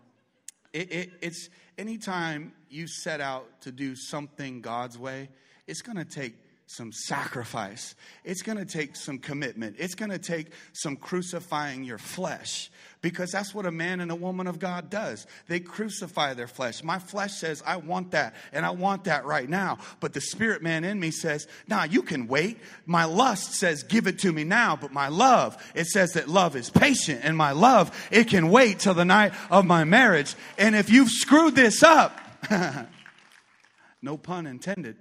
[0.72, 5.28] it, it, it's anytime you set out to do something God's way,
[5.66, 6.34] it's going to take
[6.70, 7.96] some sacrifice.
[8.22, 9.74] It's going to take some commitment.
[9.80, 12.70] It's going to take some crucifying your flesh
[13.02, 15.26] because that's what a man and a woman of God does.
[15.48, 16.84] They crucify their flesh.
[16.84, 19.78] My flesh says, I want that and I want that right now.
[19.98, 22.58] But the spirit man in me says, nah, you can wait.
[22.86, 24.76] My lust says, give it to me now.
[24.76, 28.78] But my love, it says that love is patient and my love, it can wait
[28.78, 30.36] till the night of my marriage.
[30.56, 32.20] And if you've screwed this up,
[34.02, 34.98] no pun intended,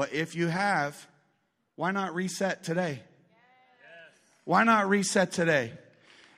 [0.00, 1.06] but if you have,
[1.76, 3.02] why not reset today?
[4.44, 5.74] Why not reset today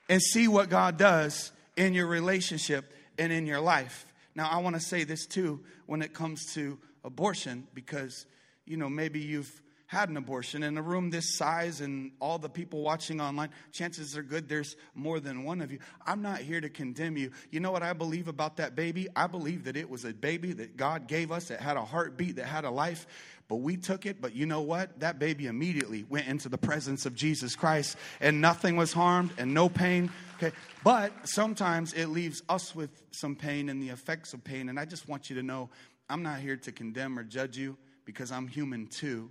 [0.08, 4.04] and see what God does in your relationship and in your life?
[4.34, 8.26] Now, I want to say this too when it comes to abortion because,
[8.66, 12.48] you know, maybe you've had an abortion in a room this size and all the
[12.48, 15.78] people watching online, chances are good there's more than one of you.
[16.06, 17.30] I'm not here to condemn you.
[17.50, 19.06] You know what I believe about that baby?
[19.14, 22.36] I believe that it was a baby that God gave us that had a heartbeat,
[22.36, 23.06] that had a life.
[23.52, 25.00] But we took it, but you know what?
[25.00, 29.52] That baby immediately went into the presence of Jesus Christ and nothing was harmed and
[29.52, 30.10] no pain.
[30.36, 30.56] Okay.
[30.82, 34.70] But sometimes it leaves us with some pain and the effects of pain.
[34.70, 35.68] And I just want you to know
[36.08, 39.30] I'm not here to condemn or judge you because I'm human too.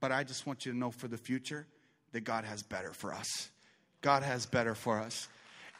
[0.00, 1.66] But I just want you to know for the future
[2.12, 3.50] that God has better for us.
[4.00, 5.28] God has better for us.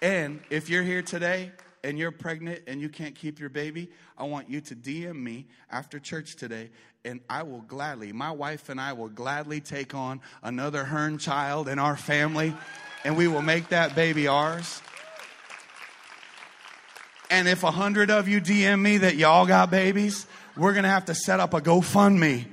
[0.03, 1.53] And if you're here today
[1.88, 5.46] and you're pregnant and you can't keep your baby, I want you to DM me
[5.70, 6.68] after church today,
[7.03, 11.66] and I will gladly, my wife and I will gladly take on another Hearn child
[11.66, 12.55] in our family,
[13.07, 14.83] and we will make that baby ours.
[17.31, 20.27] And if a hundred of you DM me that y'all got babies,
[20.59, 22.44] we're gonna have to set up a GoFundMe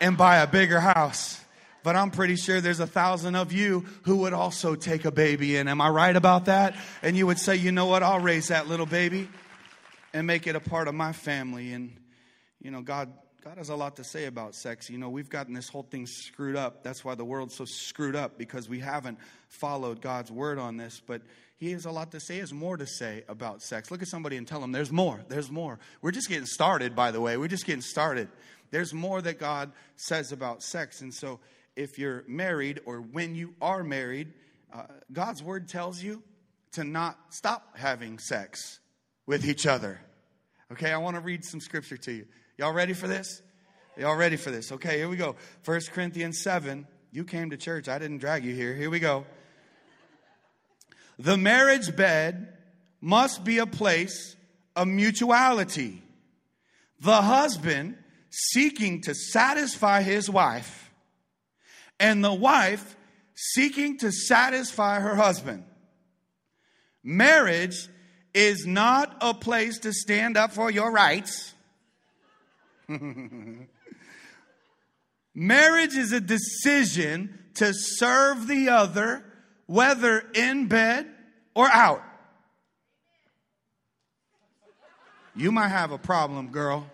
[0.00, 1.41] and buy a bigger house.
[1.82, 5.56] But I'm pretty sure there's a thousand of you who would also take a baby
[5.56, 5.68] in.
[5.68, 6.76] Am I right about that?
[7.02, 8.02] And you would say, you know what?
[8.02, 9.28] I'll raise that little baby
[10.12, 11.72] and make it a part of my family.
[11.72, 11.96] And,
[12.60, 13.12] you know, God,
[13.44, 14.88] God has a lot to say about sex.
[14.88, 16.84] You know, we've gotten this whole thing screwed up.
[16.84, 19.18] That's why the world's so screwed up because we haven't
[19.48, 21.02] followed God's word on this.
[21.04, 21.22] But
[21.56, 22.34] He has a lot to say.
[22.34, 23.90] He has more to say about sex.
[23.90, 25.20] Look at somebody and tell them, there's more.
[25.28, 25.80] There's more.
[26.00, 27.36] We're just getting started, by the way.
[27.36, 28.28] We're just getting started.
[28.70, 31.00] There's more that God says about sex.
[31.00, 31.40] And so,
[31.76, 34.32] if you're married or when you are married,
[34.72, 36.22] uh, God's word tells you
[36.72, 38.80] to not stop having sex
[39.26, 40.00] with each other.
[40.72, 42.26] Okay, I want to read some scripture to you.
[42.56, 43.42] Y'all ready for this?
[43.96, 44.72] Y'all ready for this?
[44.72, 45.36] Okay, here we go.
[45.64, 46.86] 1 Corinthians 7.
[47.10, 48.74] You came to church, I didn't drag you here.
[48.74, 49.26] Here we go.
[51.18, 52.56] The marriage bed
[53.02, 54.34] must be a place
[54.74, 56.02] of mutuality.
[57.00, 57.96] The husband
[58.30, 60.90] seeking to satisfy his wife,
[61.98, 62.96] and the wife
[63.34, 65.64] seeking to satisfy her husband.
[67.02, 67.88] Marriage
[68.34, 71.52] is not a place to stand up for your rights.
[75.34, 79.24] Marriage is a decision to serve the other,
[79.66, 81.06] whether in bed
[81.54, 82.02] or out.
[85.34, 86.86] You might have a problem, girl.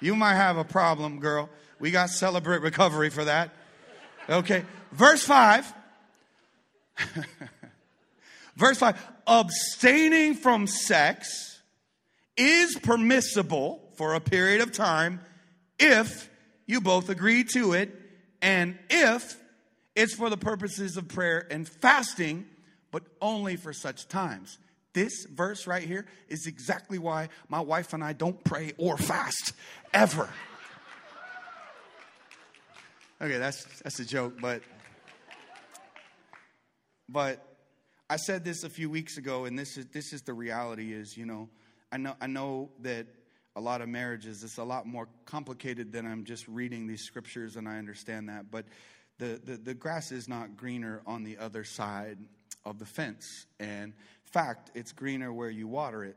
[0.00, 1.48] You might have a problem, girl.
[1.82, 3.50] We got celebrate recovery for that.
[4.30, 4.64] Okay.
[4.92, 5.74] Verse 5.
[8.56, 11.60] Verse 5 abstaining from sex
[12.36, 15.20] is permissible for a period of time
[15.78, 16.30] if
[16.66, 17.92] you both agree to it
[18.40, 19.36] and if
[19.96, 22.46] it's for the purposes of prayer and fasting,
[22.92, 24.56] but only for such times.
[24.92, 29.52] This verse right here is exactly why my wife and I don't pray or fast
[29.92, 30.28] ever.
[33.22, 34.62] Okay, that's that's a joke, but
[37.08, 37.56] but
[38.10, 40.92] I said this a few weeks ago, and this is this is the reality.
[40.92, 41.48] Is you know,
[41.92, 43.06] I know I know that
[43.54, 47.54] a lot of marriages it's a lot more complicated than I'm just reading these scriptures,
[47.54, 48.50] and I understand that.
[48.50, 48.64] But
[49.18, 52.18] the the, the grass is not greener on the other side
[52.64, 53.92] of the fence, and
[54.24, 56.16] fact, it's greener where you water it.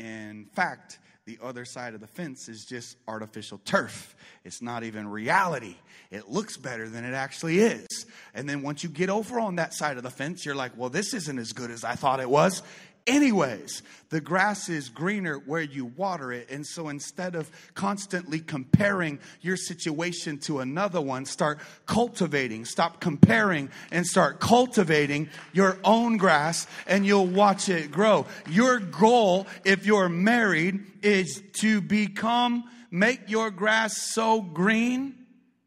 [0.00, 4.16] In fact, the other side of the fence is just artificial turf.
[4.44, 5.76] It's not even reality.
[6.10, 8.06] It looks better than it actually is.
[8.32, 10.88] And then once you get over on that side of the fence, you're like, well,
[10.88, 12.62] this isn't as good as I thought it was
[13.10, 13.82] anyways.
[14.10, 16.50] The grass is greener where you water it.
[16.50, 22.64] And so instead of constantly comparing your situation to another one, start cultivating.
[22.64, 28.26] Stop comparing and start cultivating your own grass and you'll watch it grow.
[28.48, 35.14] Your goal, if you're married, is to become, make your grass so green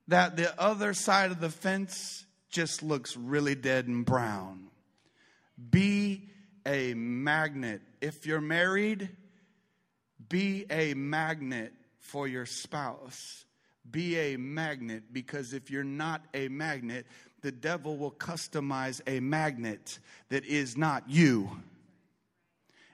[0.09, 4.67] that the other side of the fence just looks really dead and brown.
[5.71, 6.29] Be
[6.65, 7.81] a magnet.
[8.01, 9.09] If you're married,
[10.29, 13.45] be a magnet for your spouse.
[13.89, 17.05] Be a magnet because if you're not a magnet,
[17.41, 19.99] the devil will customize a magnet
[20.29, 21.49] that is not you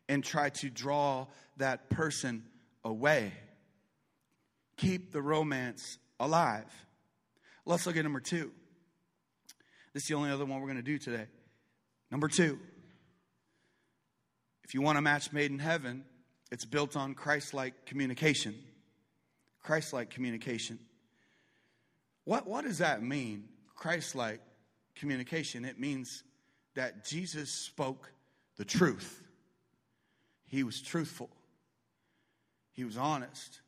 [0.08, 1.28] and try to draw
[1.58, 2.44] that person
[2.84, 3.32] away.
[4.78, 6.66] Keep the romance alive.
[7.66, 8.52] Let's look at number two.
[9.94, 11.28] This is the only other one we're going to do today.
[12.10, 12.60] Number two.
[14.70, 16.04] If you want a match made in heaven,
[16.52, 18.54] it's built on Christ like communication.
[19.64, 20.78] Christ like communication.
[22.24, 23.46] What, what does that mean?
[23.74, 24.42] Christ like
[24.96, 25.66] communication.
[25.66, 26.24] It means
[26.76, 28.12] that Jesus spoke
[28.58, 29.24] the truth.
[30.46, 31.32] He was truthful.
[32.72, 33.62] He was honest.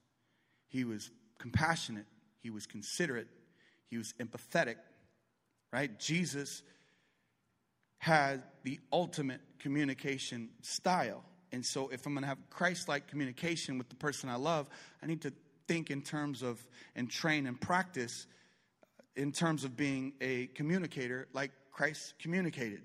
[0.68, 1.10] He was
[1.40, 2.06] compassionate.
[2.44, 3.28] He was considerate.
[3.90, 4.76] He was empathetic.
[5.74, 6.00] Right?
[6.00, 6.62] Jesus
[8.02, 11.24] had the ultimate communication style.
[11.52, 14.68] And so, if I'm going to have Christ like communication with the person I love,
[15.04, 15.32] I need to
[15.68, 16.60] think in terms of
[16.96, 18.26] and train and practice
[18.82, 22.82] uh, in terms of being a communicator like Christ communicated.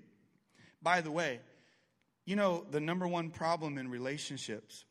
[0.83, 1.39] By the way,
[2.27, 4.85] you know, the number one problem in relationships,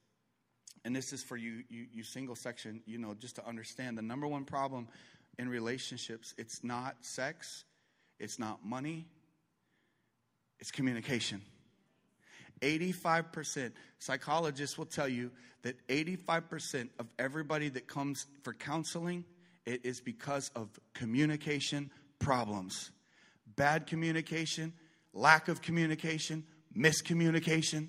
[0.84, 4.02] and this is for you, you, you single section, you know, just to understand the
[4.02, 4.88] number one problem
[5.38, 7.64] in relationships, it's not sex,
[8.18, 9.06] it's not money,
[10.60, 11.42] it's communication.
[12.60, 15.30] 85%, psychologists will tell you
[15.62, 19.24] that 85% of everybody that comes for counseling,
[19.66, 22.90] it is because of communication problems.
[23.56, 24.72] Bad communication,
[25.12, 26.44] lack of communication,
[26.76, 27.88] miscommunication,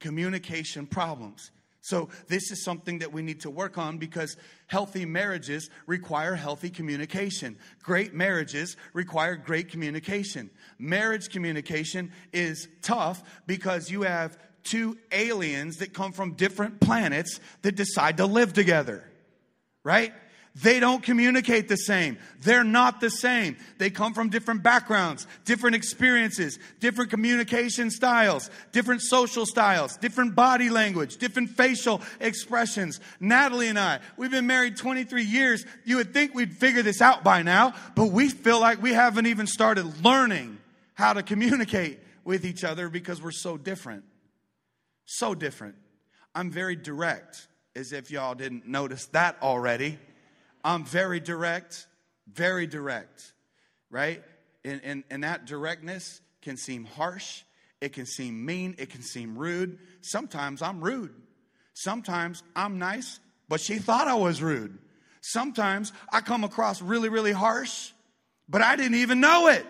[0.00, 1.50] communication problems.
[1.84, 6.70] So, this is something that we need to work on because healthy marriages require healthy
[6.70, 7.58] communication.
[7.82, 10.48] Great marriages require great communication.
[10.78, 17.76] Marriage communication is tough because you have two aliens that come from different planets that
[17.76, 19.04] decide to live together,
[19.82, 20.14] right?
[20.62, 22.16] They don't communicate the same.
[22.42, 23.56] They're not the same.
[23.78, 30.70] They come from different backgrounds, different experiences, different communication styles, different social styles, different body
[30.70, 33.00] language, different facial expressions.
[33.18, 35.66] Natalie and I, we've been married 23 years.
[35.84, 39.26] You would think we'd figure this out by now, but we feel like we haven't
[39.26, 40.58] even started learning
[40.94, 44.04] how to communicate with each other because we're so different.
[45.04, 45.74] So different.
[46.32, 49.98] I'm very direct, as if y'all didn't notice that already.
[50.64, 51.86] I'm very direct,
[52.32, 53.32] very direct,
[53.90, 54.22] right?
[54.64, 57.42] And, and, and that directness can seem harsh,
[57.80, 59.78] it can seem mean, it can seem rude.
[60.00, 61.14] Sometimes I'm rude.
[61.74, 64.78] Sometimes I'm nice, but she thought I was rude.
[65.20, 67.92] Sometimes I come across really, really harsh,
[68.48, 69.66] but I didn't even know it.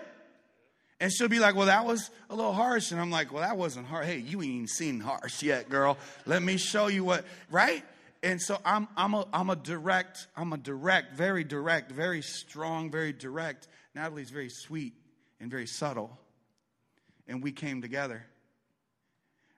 [1.01, 2.93] And she'll be like, Well, that was a little harsh.
[2.93, 4.07] And I'm like, Well, that wasn't harsh.
[4.07, 5.99] Hey, you ain't seen harsh yet, girl.
[6.27, 7.83] Let me show you what, right?
[8.25, 12.91] And so I'm, I'm, a, I'm a direct, I'm a direct, very direct, very strong,
[12.91, 13.69] very direct.
[13.95, 14.95] Natalie's very sweet
[15.41, 16.19] and very subtle.
[17.29, 18.25] And we came together,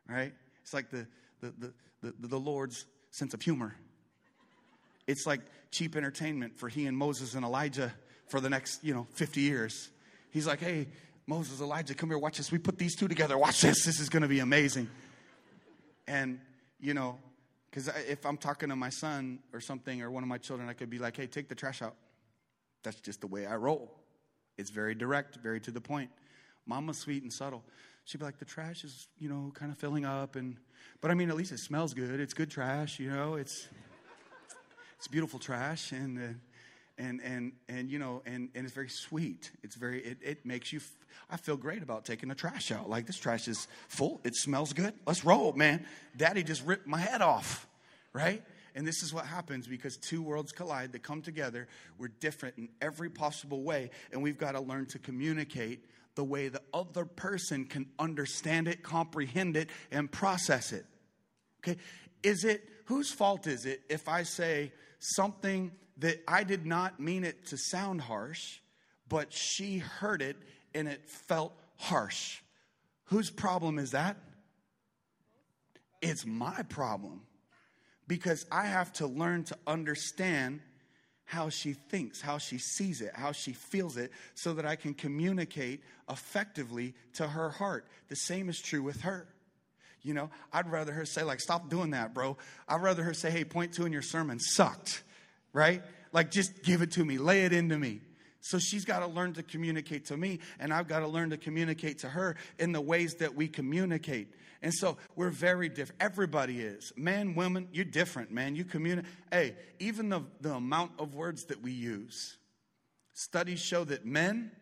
[0.08, 0.32] right?
[0.62, 1.06] It's like the,
[1.40, 1.54] the,
[2.02, 3.76] the, the, the Lord's sense of humor.
[5.06, 7.94] It's like cheap entertainment for he and Moses and Elijah
[8.28, 9.90] for the next, you know, 50 years.
[10.30, 10.88] He's like, hey,
[11.28, 12.50] Moses, Elijah, come here, watch this.
[12.50, 13.38] We put these two together.
[13.38, 13.84] Watch this.
[13.84, 14.90] This is going to be amazing.
[16.08, 16.40] And,
[16.80, 17.18] you know,
[17.76, 20.72] Because if I'm talking to my son or something or one of my children, I
[20.72, 21.94] could be like, hey, take the trash out.
[22.82, 23.94] That's just the way I roll.
[24.56, 26.08] It's very direct, very to the point.
[26.64, 27.62] Mama's sweet and subtle.
[28.06, 30.36] She'd be like, the trash is, you know, kind of filling up.
[30.36, 30.56] and
[31.02, 32.18] But I mean, at least it smells good.
[32.18, 33.34] It's good trash, you know.
[33.34, 33.68] It's,
[34.96, 35.92] it's beautiful trash.
[35.92, 36.32] And, uh,
[36.98, 39.50] and and and you know and and it's very sweet.
[39.62, 42.88] It's very it, it makes you f- i feel great about taking the trash out.
[42.88, 44.20] Like this trash is full.
[44.24, 44.94] It smells good.
[45.06, 45.86] Let's roll man.
[46.16, 47.66] Daddy just ripped my head off
[48.16, 48.42] right?
[48.74, 50.92] And this is what happens because two worlds collide.
[50.92, 51.68] They come together.
[51.98, 55.84] We're different in every possible way and we've got to learn to communicate
[56.14, 60.86] the way the other person can understand it comprehend it and process it.
[61.60, 61.78] Okay?
[62.22, 67.24] Is it whose fault is it if i say something that I did not mean
[67.24, 68.58] it to sound harsh,
[69.08, 70.36] but she heard it
[70.74, 72.40] and it felt harsh.
[73.04, 74.16] Whose problem is that?
[76.02, 77.22] It's my problem
[78.06, 80.60] because I have to learn to understand
[81.24, 84.94] how she thinks, how she sees it, how she feels it, so that I can
[84.94, 87.86] communicate effectively to her heart.
[88.08, 89.26] The same is true with her.
[90.02, 92.36] You know, I'd rather her say, like, stop doing that, bro.
[92.68, 95.02] I'd rather her say, hey, point two in your sermon sucked
[95.56, 95.82] right?
[96.12, 98.02] Like, just give it to me, lay it into me.
[98.42, 101.38] So she's got to learn to communicate to me, and I've got to learn to
[101.38, 104.28] communicate to her in the ways that we communicate.
[104.62, 106.00] And so we're very different.
[106.00, 106.92] Everybody is.
[106.94, 108.54] Man, women, you're different, man.
[108.54, 109.10] You communicate.
[109.32, 112.36] Hey, even the, the amount of words that we use.
[113.14, 114.52] Studies show that men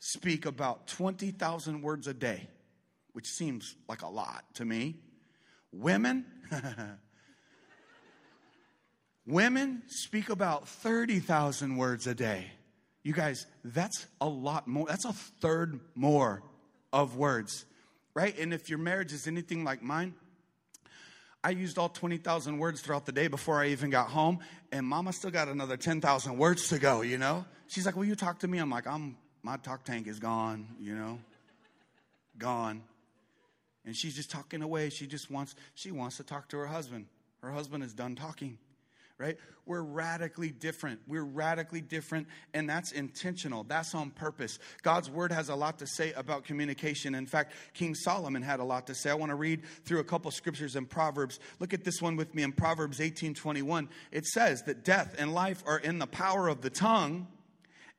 [0.00, 2.46] speak about 20,000 words a day,
[3.14, 4.96] which seems like a lot to me.
[5.72, 6.26] Women,
[9.26, 12.50] Women speak about 30,000 words a day.
[13.04, 14.86] You guys, that's a lot more.
[14.86, 16.42] That's a third more
[16.92, 17.64] of words,
[18.14, 18.36] right?
[18.38, 20.14] And if your marriage is anything like mine,
[21.44, 24.38] I used all 20,000 words throughout the day before I even got home,
[24.70, 27.44] and mama still got another 10,000 words to go, you know?
[27.66, 28.58] She's like, Will you talk to me?
[28.58, 31.18] I'm like, I'm, my talk tank is gone, you know?
[32.38, 32.82] Gone.
[33.84, 34.90] And she's just talking away.
[34.90, 37.06] She just wants, she wants to talk to her husband.
[37.42, 38.58] Her husband is done talking
[39.22, 39.38] right?
[39.66, 41.00] We're radically different.
[41.06, 43.62] We're radically different, and that's intentional.
[43.62, 44.58] That's on purpose.
[44.82, 47.14] God's word has a lot to say about communication.
[47.14, 49.10] In fact, King Solomon had a lot to say.
[49.10, 51.38] I want to read through a couple scriptures in Proverbs.
[51.60, 53.88] Look at this one with me in Proverbs 18 21.
[54.10, 57.28] It says that death and life are in the power of the tongue,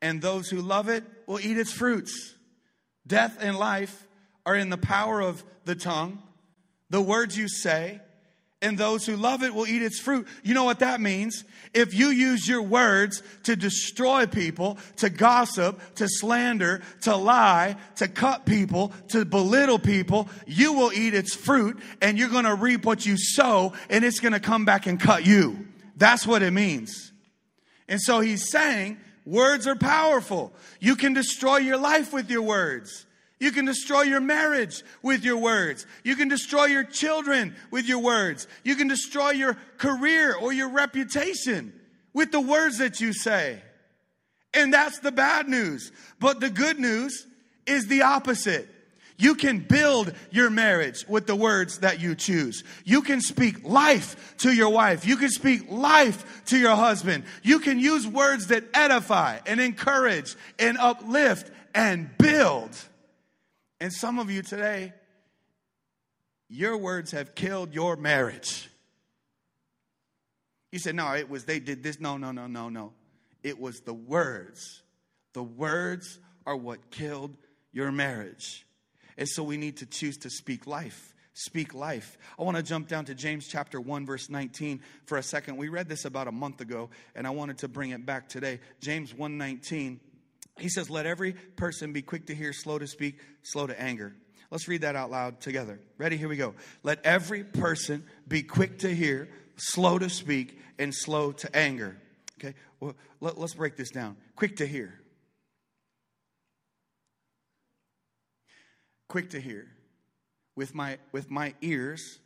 [0.02, 2.36] and those who love it will eat its fruits.
[3.08, 4.06] Death and life
[4.46, 6.22] are in the power of the tongue.
[6.90, 8.02] The words you say,
[8.64, 10.28] and those who love it will eat its fruit.
[10.42, 11.44] You know what that means?
[11.74, 18.08] If you use your words to destroy people, to gossip, to slander, to lie, to
[18.08, 22.86] cut people, to belittle people, you will eat its fruit and you're going to reap
[22.86, 25.68] what you sow and it's going to come back and cut you.
[25.98, 27.12] That's what it means.
[27.88, 30.54] And so he's saying words are powerful.
[30.80, 33.06] You can destroy your life with your words.
[33.40, 35.86] You can destroy your marriage with your words.
[36.04, 38.48] You can destroy your children with your words.
[38.64, 41.74] You can destroy your career or your reputation
[42.14, 43.62] with the words that you say.
[44.54, 45.92] And that's the bad news.
[46.20, 47.26] But the good news
[47.66, 48.70] is the opposite.
[49.18, 52.64] You can build your marriage with the words that you choose.
[52.84, 55.06] You can speak life to your wife.
[55.06, 57.24] You can speak life to your husband.
[57.42, 62.72] You can use words that edify and encourage and uplift and build.
[63.84, 64.94] And some of you today,
[66.48, 68.70] your words have killed your marriage.
[70.72, 72.00] You said, no, it was they did this.
[72.00, 72.94] No, no, no, no, no.
[73.44, 74.84] It was the words.
[75.34, 77.36] The words are what killed
[77.74, 78.66] your marriage.
[79.18, 81.14] And so we need to choose to speak life.
[81.34, 82.18] Speak life.
[82.40, 85.58] I want to jump down to James chapter 1, verse 19 for a second.
[85.58, 88.62] We read this about a month ago, and I wanted to bring it back today.
[88.80, 90.00] James 1 19
[90.58, 94.16] he says, Let every person be quick to hear, slow to speak, slow to anger.
[94.52, 95.80] Let's read that out loud together.
[95.98, 96.16] Ready?
[96.16, 96.54] Here we go.
[96.84, 101.98] Let every person be quick to hear, slow to speak, and slow to anger.
[102.40, 102.56] Okay?
[102.80, 104.16] Well, let, us break this down.
[104.36, 105.00] Quick to hear.
[109.08, 109.68] Quick to hear.
[110.56, 112.20] With my, with my ears,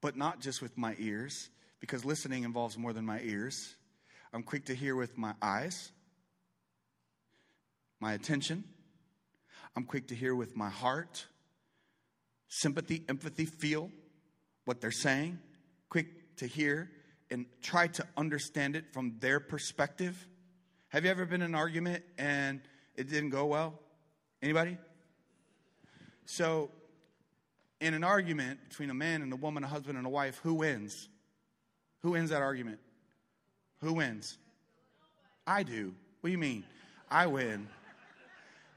[0.00, 3.76] but not just with my ears, because listening involves more than my ears.
[4.32, 5.92] I'm quick to hear with my eyes
[8.00, 8.64] my attention.
[9.76, 11.26] I'm quick to hear with my heart,
[12.48, 13.90] sympathy, empathy, feel
[14.64, 15.38] what they're saying,
[15.88, 16.90] quick to hear
[17.30, 20.26] and try to understand it from their perspective.
[20.88, 22.60] Have you ever been in an argument and
[22.96, 23.78] it didn't go well?
[24.42, 24.78] Anybody?
[26.24, 26.70] So,
[27.80, 30.54] in an argument between a man and a woman, a husband and a wife, who
[30.54, 31.08] wins?
[32.00, 32.78] Who wins that argument?
[33.80, 34.38] Who wins?
[35.46, 35.94] I do.
[36.20, 36.64] What do you mean?
[37.10, 37.68] I win.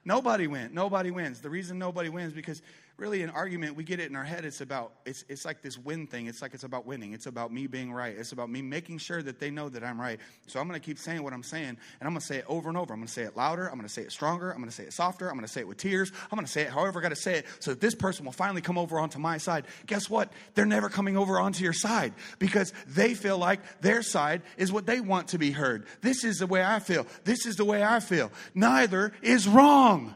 [0.03, 0.73] Nobody wins.
[0.73, 1.41] Nobody wins.
[1.41, 2.61] The reason nobody wins because
[2.97, 5.77] really an argument we get it in our head it's about it's, it's like this
[5.77, 6.27] win thing.
[6.27, 7.13] It's like it's about winning.
[7.13, 8.15] It's about me being right.
[8.17, 10.19] It's about me making sure that they know that i'm right.
[10.47, 12.45] So i'm going to keep saying what i'm saying and i'm going to say it
[12.47, 12.93] over and over.
[12.93, 13.67] I'm going to say it louder.
[13.67, 14.51] I'm going to say it stronger.
[14.51, 15.27] I'm going to say it softer.
[15.27, 16.11] I'm going to say it with tears.
[16.31, 18.25] I'm going to say it however i got to say it so that this person
[18.25, 19.65] will finally come over onto my side.
[19.85, 20.31] Guess what?
[20.53, 24.85] They're never coming over onto your side because they feel like their side is what
[24.85, 25.85] they want to be heard.
[26.01, 27.05] This is the way i feel.
[27.23, 28.31] This is the way i feel.
[28.53, 30.15] Neither is wrong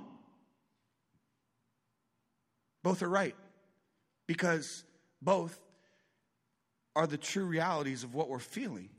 [2.85, 3.35] both are right
[4.27, 4.83] because
[5.19, 5.59] both
[6.95, 8.89] are the true realities of what we're feeling.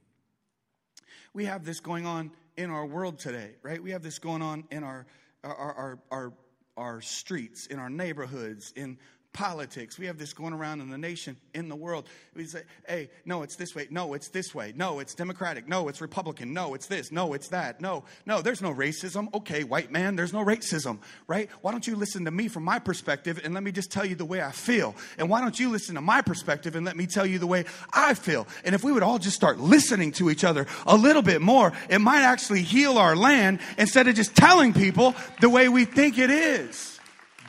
[1.33, 3.81] We have this going on in our world today, right?
[3.81, 5.07] We have this going on in our
[5.45, 6.33] our our our,
[6.77, 8.99] our streets, in our neighborhoods, in
[9.37, 9.99] politics.
[9.99, 12.09] We have this going around in the nation, in the world.
[12.35, 13.87] We say, hey, no, it's this way.
[13.91, 14.73] No, it's this way.
[14.75, 15.69] No, it's Democratic.
[15.69, 16.55] No, it's Republican.
[16.55, 17.13] No, it's this.
[17.13, 17.79] No, it's that.
[17.79, 19.33] No, no, there's no racism.
[19.35, 21.51] Okay, white man, there's no racism, right?
[21.61, 24.15] Why don't you listen to me from my perspective and let me just tell you
[24.15, 24.95] the way I feel?
[25.19, 27.67] And why don't you listen to my perspective and let me tell you the way
[27.93, 28.47] I feel?
[28.65, 31.75] And if we would all just start listening to each other a little bit more,
[31.91, 36.19] it might actually heal our land instead of just telling people the way we think
[36.19, 36.99] it is.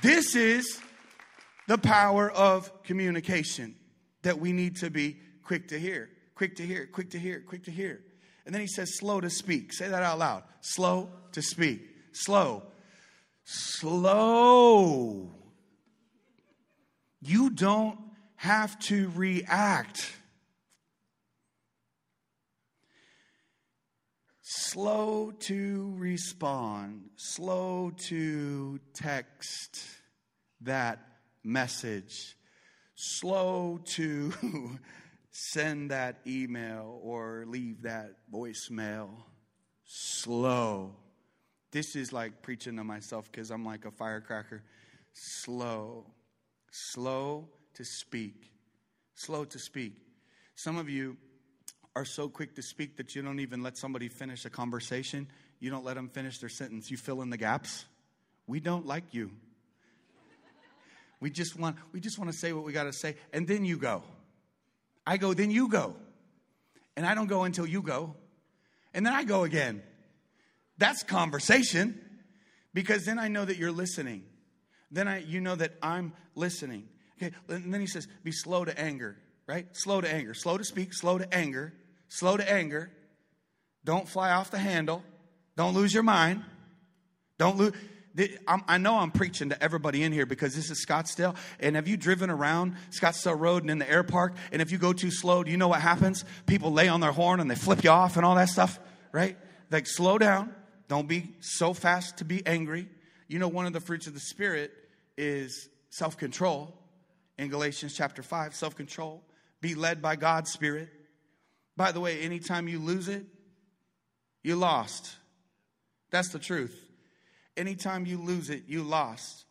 [0.01, 0.81] This is
[1.68, 3.76] the power of communication
[4.24, 7.63] that we need to be quick to hear, quick to hear, quick to hear, quick
[7.65, 8.01] to hear.
[8.45, 9.74] And then he says, slow to speak.
[9.74, 10.43] Say that out loud.
[10.61, 11.82] Slow to speak.
[12.13, 12.63] Slow.
[13.43, 15.30] Slow.
[17.22, 17.99] You don't
[18.38, 20.13] have to react.
[24.41, 27.09] Slow to respond.
[27.18, 29.84] Slow to text
[30.61, 31.06] that
[31.47, 32.37] message,
[32.95, 34.33] slow to
[35.31, 39.09] send that email or leave that voicemail,
[39.85, 40.95] slow.
[41.71, 44.63] This is like preaching to myself because I'm like a firecracker.
[45.13, 46.05] Slow,
[46.71, 48.51] slow to speak,
[49.15, 49.93] slow to speak.
[50.55, 51.17] Some of you
[51.95, 55.27] are so quick to speak that you don't even let somebody finish a conversation.
[55.59, 56.91] You don't let them finish their sentence.
[56.91, 57.85] You fill in the gaps.
[58.45, 59.31] We don't like you.
[61.20, 63.65] We just want we just want to say what we got to say and then
[63.65, 64.03] you go.
[65.05, 65.95] I go then you go.
[66.95, 68.15] And I don't go until you go.
[68.93, 69.84] And then I go again.
[70.78, 71.99] That's conversation
[72.74, 74.24] because then I know that you're listening.
[74.91, 76.88] Then I you know that I'm listening.
[77.18, 79.68] Okay, and then he says be slow to anger, right?
[79.74, 80.34] Slow to anger.
[80.34, 81.74] Slow to speak, slow to anger.
[82.09, 82.91] Slow to anger.
[83.84, 85.03] Don't fly off the handle.
[85.55, 86.43] Don't lose your mind.
[87.38, 87.74] Don't lose
[88.47, 91.36] I know I'm preaching to everybody in here because this is Scottsdale.
[91.59, 94.36] And have you driven around Scottsdale Road and in the air park?
[94.51, 96.26] And if you go too slow, do you know what happens?
[96.45, 98.80] People lay on their horn and they flip you off and all that stuff,
[99.11, 99.38] right?
[99.70, 100.53] Like, slow down.
[100.88, 102.88] Don't be so fast to be angry.
[103.28, 104.72] You know, one of the fruits of the Spirit
[105.18, 106.74] is self control
[107.38, 109.24] in Galatians chapter 5 self control.
[109.61, 110.89] Be led by God's Spirit.
[111.76, 113.26] By the way, anytime you lose it,
[114.43, 115.15] you lost.
[116.09, 116.86] That's the truth.
[117.57, 119.45] Anytime you lose it, you lost.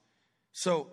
[0.53, 0.89] So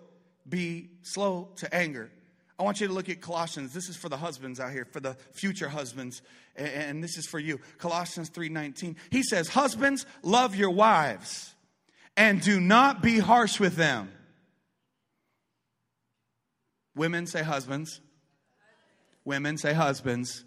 [0.46, 2.10] be slow to anger.
[2.58, 3.72] I want you to look at Colossians.
[3.72, 6.22] This is for the husbands out here, for the future husbands,
[6.54, 7.58] and this is for you.
[7.78, 8.96] Colossians 3:19.
[9.10, 11.54] He says, "Husbands, love your wives
[12.16, 14.12] and do not be harsh with them."
[16.94, 18.00] Women say husbands.
[19.24, 20.44] Women say husbands.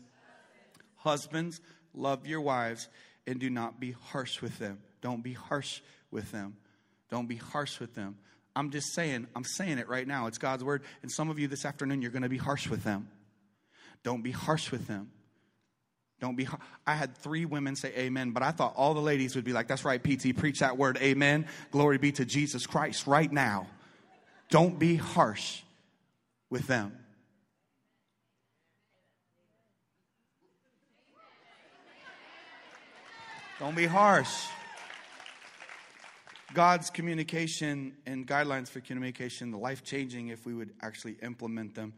[0.98, 1.60] Husbands,
[1.94, 2.88] love your wives
[3.26, 4.82] and do not be harsh with them.
[5.02, 5.82] Don't be harsh
[6.12, 6.56] with them.
[7.10, 8.18] Don't be harsh with them.
[8.56, 10.28] I'm just saying, I'm saying it right now.
[10.28, 10.82] It's God's word.
[11.02, 13.08] And some of you this afternoon, you're going to be harsh with them.
[14.04, 15.12] Don't be harsh with them.
[16.20, 16.48] Don't be.
[16.86, 19.68] I had three women say amen, but I thought all the ladies would be like,
[19.68, 21.46] that's right, PT, preach that word, amen.
[21.70, 23.68] Glory be to Jesus Christ right now.
[24.50, 25.62] Don't be harsh
[26.50, 26.98] with them.
[33.60, 34.48] Don't be harsh.
[36.58, 41.94] God's communication and guidelines for communication, the life changing if we would actually implement them.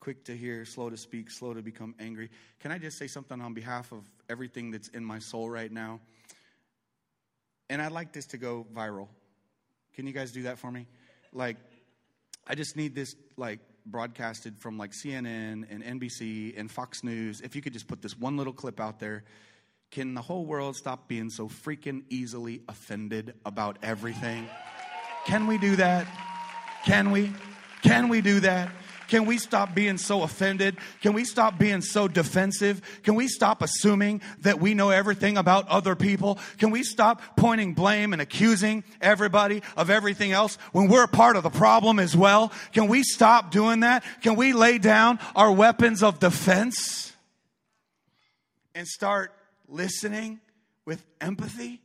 [0.00, 2.30] Quick to hear, slow to speak, slow to become angry.
[2.60, 6.00] Can I just say something on behalf of everything that's in my soul right now?
[7.68, 9.08] And I'd like this to go viral.
[9.92, 10.86] Can you guys do that for me?
[11.34, 11.58] Like,
[12.46, 17.42] I just need this, like, broadcasted from like CNN and NBC and Fox News.
[17.42, 19.24] If you could just put this one little clip out there
[19.90, 24.48] can the whole world stop being so freaking easily offended about everything?
[25.26, 26.06] Can we do that?
[26.84, 27.32] Can we?
[27.82, 28.70] Can we do that?
[29.08, 30.76] Can we stop being so offended?
[31.00, 32.82] Can we stop being so defensive?
[33.02, 36.38] Can we stop assuming that we know everything about other people?
[36.58, 41.36] Can we stop pointing blame and accusing everybody of everything else when we're a part
[41.36, 42.52] of the problem as well?
[42.72, 44.04] Can we stop doing that?
[44.20, 47.12] Can we lay down our weapons of defense
[48.74, 49.32] and start
[49.68, 50.40] listening
[50.84, 51.80] with empathy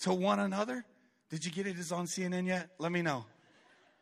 [0.00, 0.84] to one another?
[1.30, 1.78] Did you get it?
[1.78, 2.70] Is on CNN yet?
[2.78, 3.24] Let me know.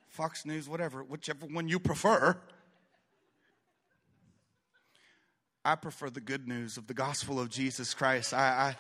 [0.08, 2.36] Fox News, whatever, whichever one you prefer.
[5.64, 8.34] I prefer the good news of the gospel of Jesus Christ.
[8.34, 8.76] I, I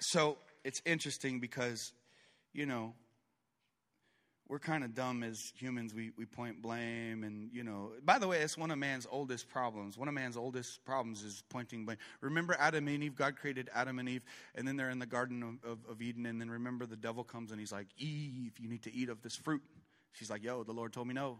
[0.00, 1.92] so it's interesting because,
[2.52, 2.94] you know,
[4.48, 5.94] we're kind of dumb as humans.
[5.94, 7.92] We, we point blame, and you know.
[8.04, 9.98] By the way, it's one of man's oldest problems.
[9.98, 11.98] One of man's oldest problems is pointing blame.
[12.20, 13.14] Remember Adam and Eve?
[13.14, 14.22] God created Adam and Eve,
[14.54, 17.24] and then they're in the Garden of, of, of Eden, and then remember the devil
[17.24, 19.62] comes and he's like, Eve, you need to eat of this fruit.
[20.12, 21.38] She's like, Yo, the Lord told me no.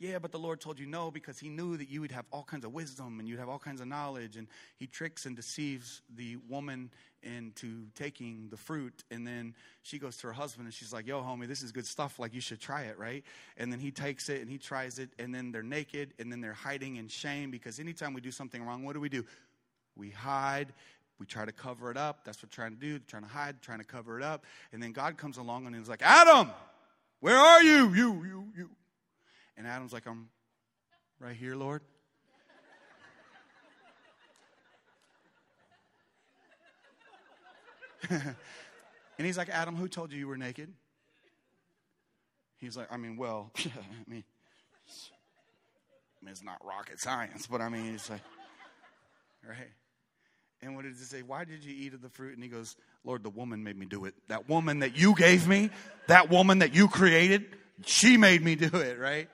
[0.00, 2.42] Yeah, but the Lord told you no because He knew that you would have all
[2.42, 4.36] kinds of wisdom and you'd have all kinds of knowledge.
[4.36, 4.48] And
[4.78, 6.90] He tricks and deceives the woman
[7.22, 9.04] into taking the fruit.
[9.10, 11.86] And then she goes to her husband and she's like, Yo, homie, this is good
[11.86, 12.18] stuff.
[12.18, 13.22] Like, you should try it, right?
[13.58, 15.10] And then he takes it and he tries it.
[15.18, 18.64] And then they're naked and then they're hiding in shame because anytime we do something
[18.64, 19.24] wrong, what do we do?
[19.96, 20.72] We hide
[21.20, 22.24] we try to cover it up.
[22.24, 24.46] That's what we're trying to do, trying to hide, trying to cover it up.
[24.72, 26.50] And then God comes along and he's like, Adam,
[27.20, 27.92] where are you?
[27.92, 28.70] You, you, you.
[29.60, 30.30] And Adam's like, I'm
[31.18, 31.82] right here, Lord.
[38.10, 38.36] and
[39.18, 40.72] he's like, Adam, who told you you were naked?
[42.56, 43.60] He's like, I mean, well, I
[44.08, 44.24] mean,
[44.88, 48.22] I mean, it's not rocket science, but I mean, it's like,
[49.46, 49.68] right?
[50.62, 51.20] And what did he say?
[51.20, 52.32] Why did you eat of the fruit?
[52.32, 54.14] And he goes, Lord, the woman made me do it.
[54.28, 55.68] That woman that you gave me,
[56.06, 57.44] that woman that you created,
[57.84, 59.28] she made me do it, right?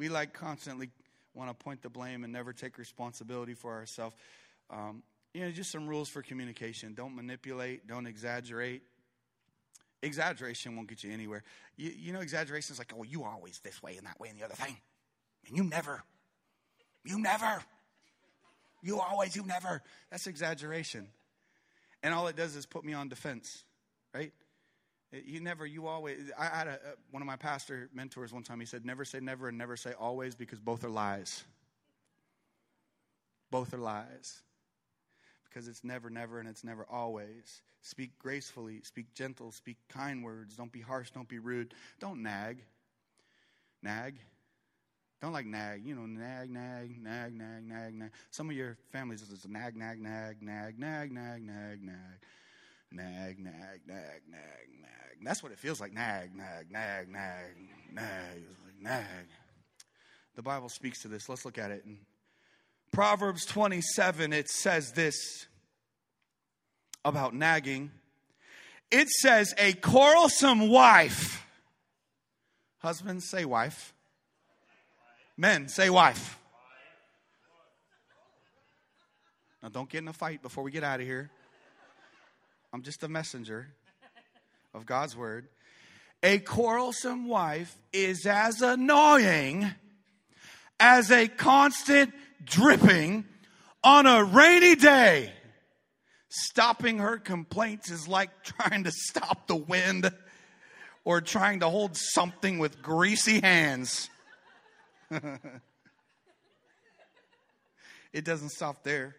[0.00, 0.88] We like constantly
[1.34, 4.16] want to point the blame and never take responsibility for ourselves.
[4.70, 5.02] Um,
[5.34, 6.94] you know, just some rules for communication.
[6.94, 8.80] Don't manipulate, don't exaggerate.
[10.02, 11.42] Exaggeration won't get you anywhere.
[11.76, 14.38] You, you know, exaggeration is like, oh, you always this way and that way and
[14.38, 14.74] the other thing.
[15.46, 16.02] And you never.
[17.04, 17.62] You never.
[18.82, 19.82] You always, you never.
[20.10, 21.08] That's exaggeration.
[22.02, 23.64] And all it does is put me on defense,
[24.14, 24.32] right?
[25.12, 26.30] You never, you always.
[26.38, 26.78] I had a,
[27.10, 28.60] one of my pastor mentors one time.
[28.60, 31.42] He said, "Never say never and never say always because both are lies.
[33.50, 34.40] Both are lies
[35.48, 37.62] because it's never, never, and it's never always.
[37.82, 40.54] Speak gracefully, speak gentle, speak kind words.
[40.54, 41.10] Don't be harsh.
[41.10, 41.74] Don't be rude.
[41.98, 42.62] Don't nag.
[43.82, 44.16] Nag.
[45.20, 45.84] Don't like nag.
[45.84, 48.10] You know, nag, nag, nag, nag, nag, nag.
[48.30, 52.20] Some of your families is nag, nag, nag, nag, nag, nag, nag, nag
[52.92, 55.18] nag, nag, nag, nag, nag.
[55.18, 57.56] And that's what it feels like nag, nag, nag, nag,
[57.92, 58.42] nag.
[58.64, 59.26] Like nag.
[60.34, 61.28] The Bible speaks to this.
[61.28, 61.84] Let's look at it.
[61.84, 61.98] In
[62.92, 65.46] Proverbs 27, it says this
[67.04, 67.90] about nagging.
[68.90, 71.46] It says, A quarrelsome wife.
[72.78, 73.94] Husbands, say wife.
[75.36, 76.38] Men, say wife.
[79.62, 81.30] Now, don't get in a fight before we get out of here.
[82.72, 83.68] I'm just a messenger
[84.74, 85.48] of God's word.
[86.22, 89.68] A quarrelsome wife is as annoying
[90.78, 92.12] as a constant
[92.44, 93.24] dripping
[93.82, 95.32] on a rainy day.
[96.28, 100.12] Stopping her complaints is like trying to stop the wind
[101.04, 104.08] or trying to hold something with greasy hands.
[108.12, 109.16] it doesn't stop there.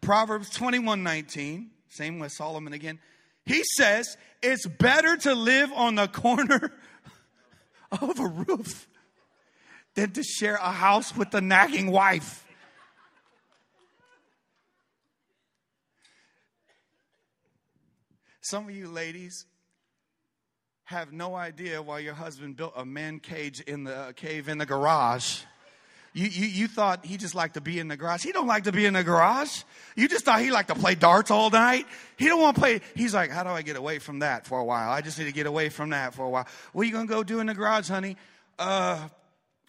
[0.00, 2.98] Proverbs 21 19, same with Solomon again.
[3.44, 6.72] He says, It's better to live on the corner
[7.92, 8.88] of a roof
[9.94, 12.46] than to share a house with a nagging wife.
[18.40, 19.46] Some of you ladies
[20.84, 24.66] have no idea why your husband built a man cage in the cave in the
[24.66, 25.42] garage
[26.12, 28.24] you, you, you thought he just liked to be in the garage.
[28.24, 29.62] He don't like to be in the garage.
[29.94, 31.86] You just thought he liked to play darts all night.
[32.16, 32.80] He don't want to play.
[32.96, 34.90] He's like, how do I get away from that for a while?
[34.90, 36.48] I just need to get away from that for a while.
[36.72, 38.16] What are you going to go do in the garage, honey?
[38.58, 39.08] Uh,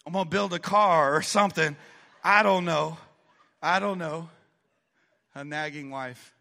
[0.04, 1.76] I'm going to build a car or something.
[2.24, 2.98] I don't know.
[3.62, 4.28] I don't know.
[5.34, 6.34] A nagging wife.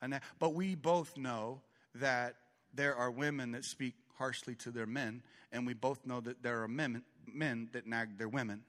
[0.00, 1.60] A na- but we both know
[1.96, 2.36] that
[2.72, 6.62] there are women that speak harshly to their men, and we both know that there
[6.62, 8.62] are men, men that nag their women.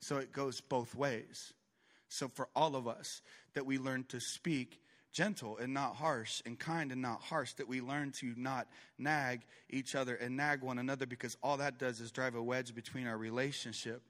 [0.00, 1.52] So it goes both ways.
[2.08, 3.20] So for all of us,
[3.54, 4.80] that we learn to speak
[5.12, 8.68] gentle and not harsh, and kind and not harsh, that we learn to not
[8.98, 12.74] nag each other and nag one another because all that does is drive a wedge
[12.74, 14.02] between our relationship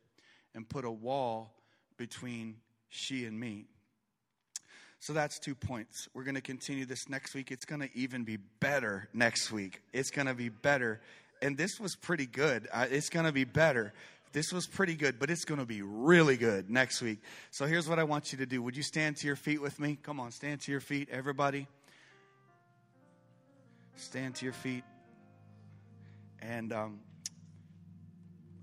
[0.54, 1.54] and put a wall
[1.96, 2.56] between
[2.88, 3.66] she and me.
[5.00, 6.08] So that's two points.
[6.12, 7.52] We're going to continue this next week.
[7.52, 9.80] It's going to even be better next week.
[9.92, 11.00] It's going to be better.
[11.40, 12.66] And this was pretty good.
[12.74, 13.92] It's going to be better.
[14.32, 17.20] This was pretty good, but it's going to be really good next week.
[17.50, 18.62] So here's what I want you to do.
[18.62, 19.98] Would you stand to your feet with me?
[20.02, 21.66] Come on, stand to your feet, everybody.
[23.96, 24.84] Stand to your feet.
[26.40, 27.00] And um,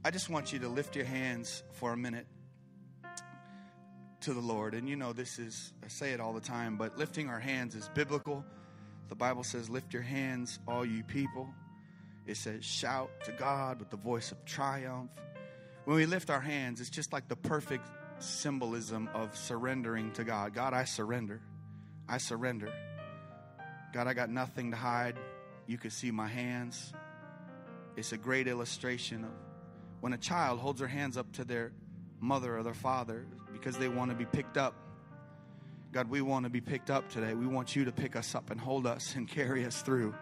[0.04, 2.28] I just want you to lift your hands for a minute
[4.22, 4.74] to the Lord.
[4.74, 7.76] And you know, this is, I say it all the time, but lifting our hands
[7.76, 8.46] is biblical.
[9.10, 11.48] The Bible says, Lift your hands, all you people.
[12.26, 15.12] It says, Shout to God with the voice of triumph.
[15.86, 17.88] When we lift our hands, it's just like the perfect
[18.20, 20.54] symbolism of surrendering to God.
[20.54, 21.42] God, I surrender.
[22.10, 22.74] I surrender.
[23.94, 25.18] God, I got nothing to hide.
[25.68, 26.92] You can see my hands.
[27.96, 29.32] It's a great illustration of
[30.02, 31.72] when a child holds their hands up to their
[32.20, 34.74] mother or their father because they want to be picked up.
[35.92, 37.36] God, we want to be picked up today.
[37.36, 40.14] We want you to pick us up and hold us and carry us through.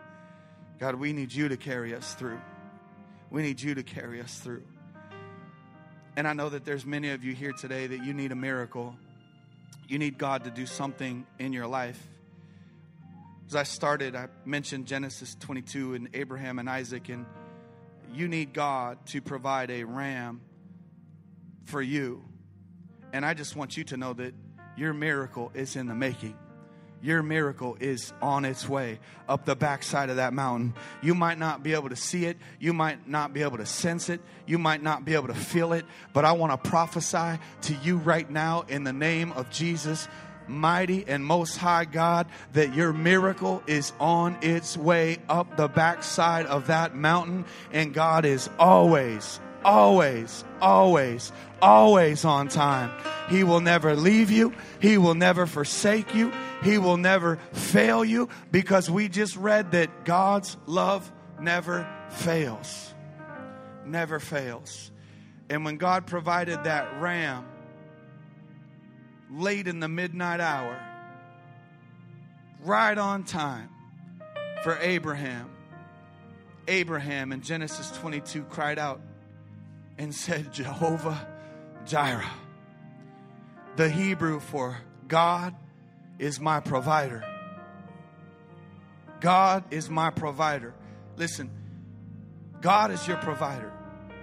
[0.79, 2.39] God, we need you to carry us through.
[3.31, 4.63] We need you to carry us through.
[6.15, 8.95] And I know that there's many of you here today that you need a miracle.
[9.87, 11.99] You need God to do something in your life.
[13.47, 17.25] As I started, I mentioned Genesis 22 and Abraham and Isaac, and
[18.13, 20.41] you need God to provide a ram
[21.65, 22.23] for you.
[23.11, 24.33] And I just want you to know that
[24.77, 26.37] your miracle is in the making
[27.03, 28.97] your miracle is on its way
[29.27, 30.73] up the backside of that mountain.
[31.01, 32.37] You might not be able to see it.
[32.59, 34.21] You might not be able to sense it.
[34.47, 35.85] You might not be able to feel it.
[36.13, 40.07] But I want to prophesy to you right now in the name of Jesus,
[40.47, 46.45] mighty and most high God, that your miracle is on its way up the backside
[46.45, 47.43] of that mountain.
[47.73, 52.91] And God is always, always, always, always on time.
[53.29, 54.53] He will never leave you.
[54.79, 56.31] He will never forsake you.
[56.61, 62.93] He will never fail you because we just read that God's love never fails.
[63.85, 64.91] Never fails.
[65.49, 67.45] And when God provided that ram
[69.31, 70.79] late in the midnight hour,
[72.61, 73.69] right on time
[74.63, 75.49] for Abraham,
[76.67, 79.01] Abraham in Genesis 22 cried out
[80.03, 81.25] and said, Jehovah
[81.85, 82.29] Jireh,
[83.77, 84.77] the Hebrew for
[85.07, 85.55] God
[86.19, 87.23] is my provider.
[89.21, 90.73] God is my provider.
[91.15, 91.49] Listen,
[92.59, 93.71] God is your provider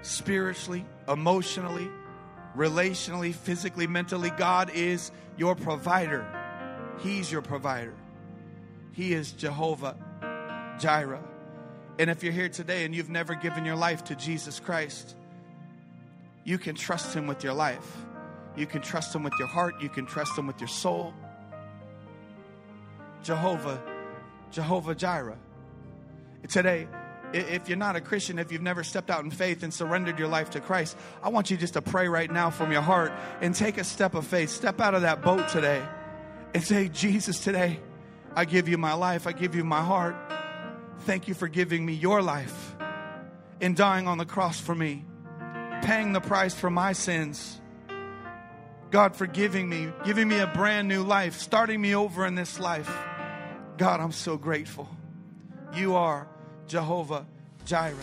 [0.03, 1.89] spiritually, emotionally,
[2.55, 4.31] relationally, physically, mentally.
[4.31, 6.27] God is your provider.
[6.99, 7.95] He's your provider.
[8.93, 9.97] He is Jehovah
[10.79, 11.25] Jireh.
[11.99, 15.17] And if you're here today and you've never given your life to Jesus Christ,
[16.45, 17.97] you can trust Him with your life.
[18.57, 19.81] You can trust Him with your heart.
[19.81, 21.15] You can trust Him with your soul.
[23.23, 23.83] Jehovah,
[24.51, 25.39] Jehovah Jireh.
[26.49, 26.89] Today,
[27.33, 30.29] if you're not a Christian, if you've never stepped out in faith and surrendered your
[30.29, 33.55] life to Christ, I want you just to pray right now from your heart and
[33.55, 34.51] take a step of faith.
[34.51, 35.83] Step out of that boat today
[36.55, 37.79] and say, Jesus, today,
[38.35, 39.27] I give you my life.
[39.27, 40.17] I give you my heart.
[41.01, 42.75] Thank you for giving me your life
[43.61, 45.05] and dying on the cross for me,
[45.83, 47.61] paying the price for my sins.
[48.91, 52.91] God, forgiving me, giving me a brand new life, starting me over in this life.
[53.77, 54.89] God, I'm so grateful.
[55.75, 56.29] You are
[56.67, 57.27] Jehovah
[57.65, 57.95] Jireh.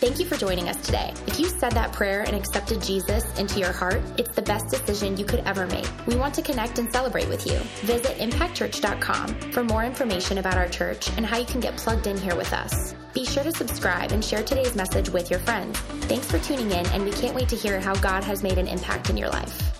[0.00, 1.12] Thank you for joining us today.
[1.26, 5.16] If you said that prayer and accepted Jesus into your heart, it's the best decision
[5.16, 5.88] you could ever make.
[6.06, 7.58] We want to connect and celebrate with you.
[7.84, 12.16] Visit impactchurch.com for more information about our church and how you can get plugged in
[12.16, 12.94] here with us.
[13.12, 15.76] Be sure to subscribe and share today's message with your friends.
[16.06, 18.68] Thanks for tuning in, and we can't wait to hear how God has made an
[18.68, 19.77] impact in your life.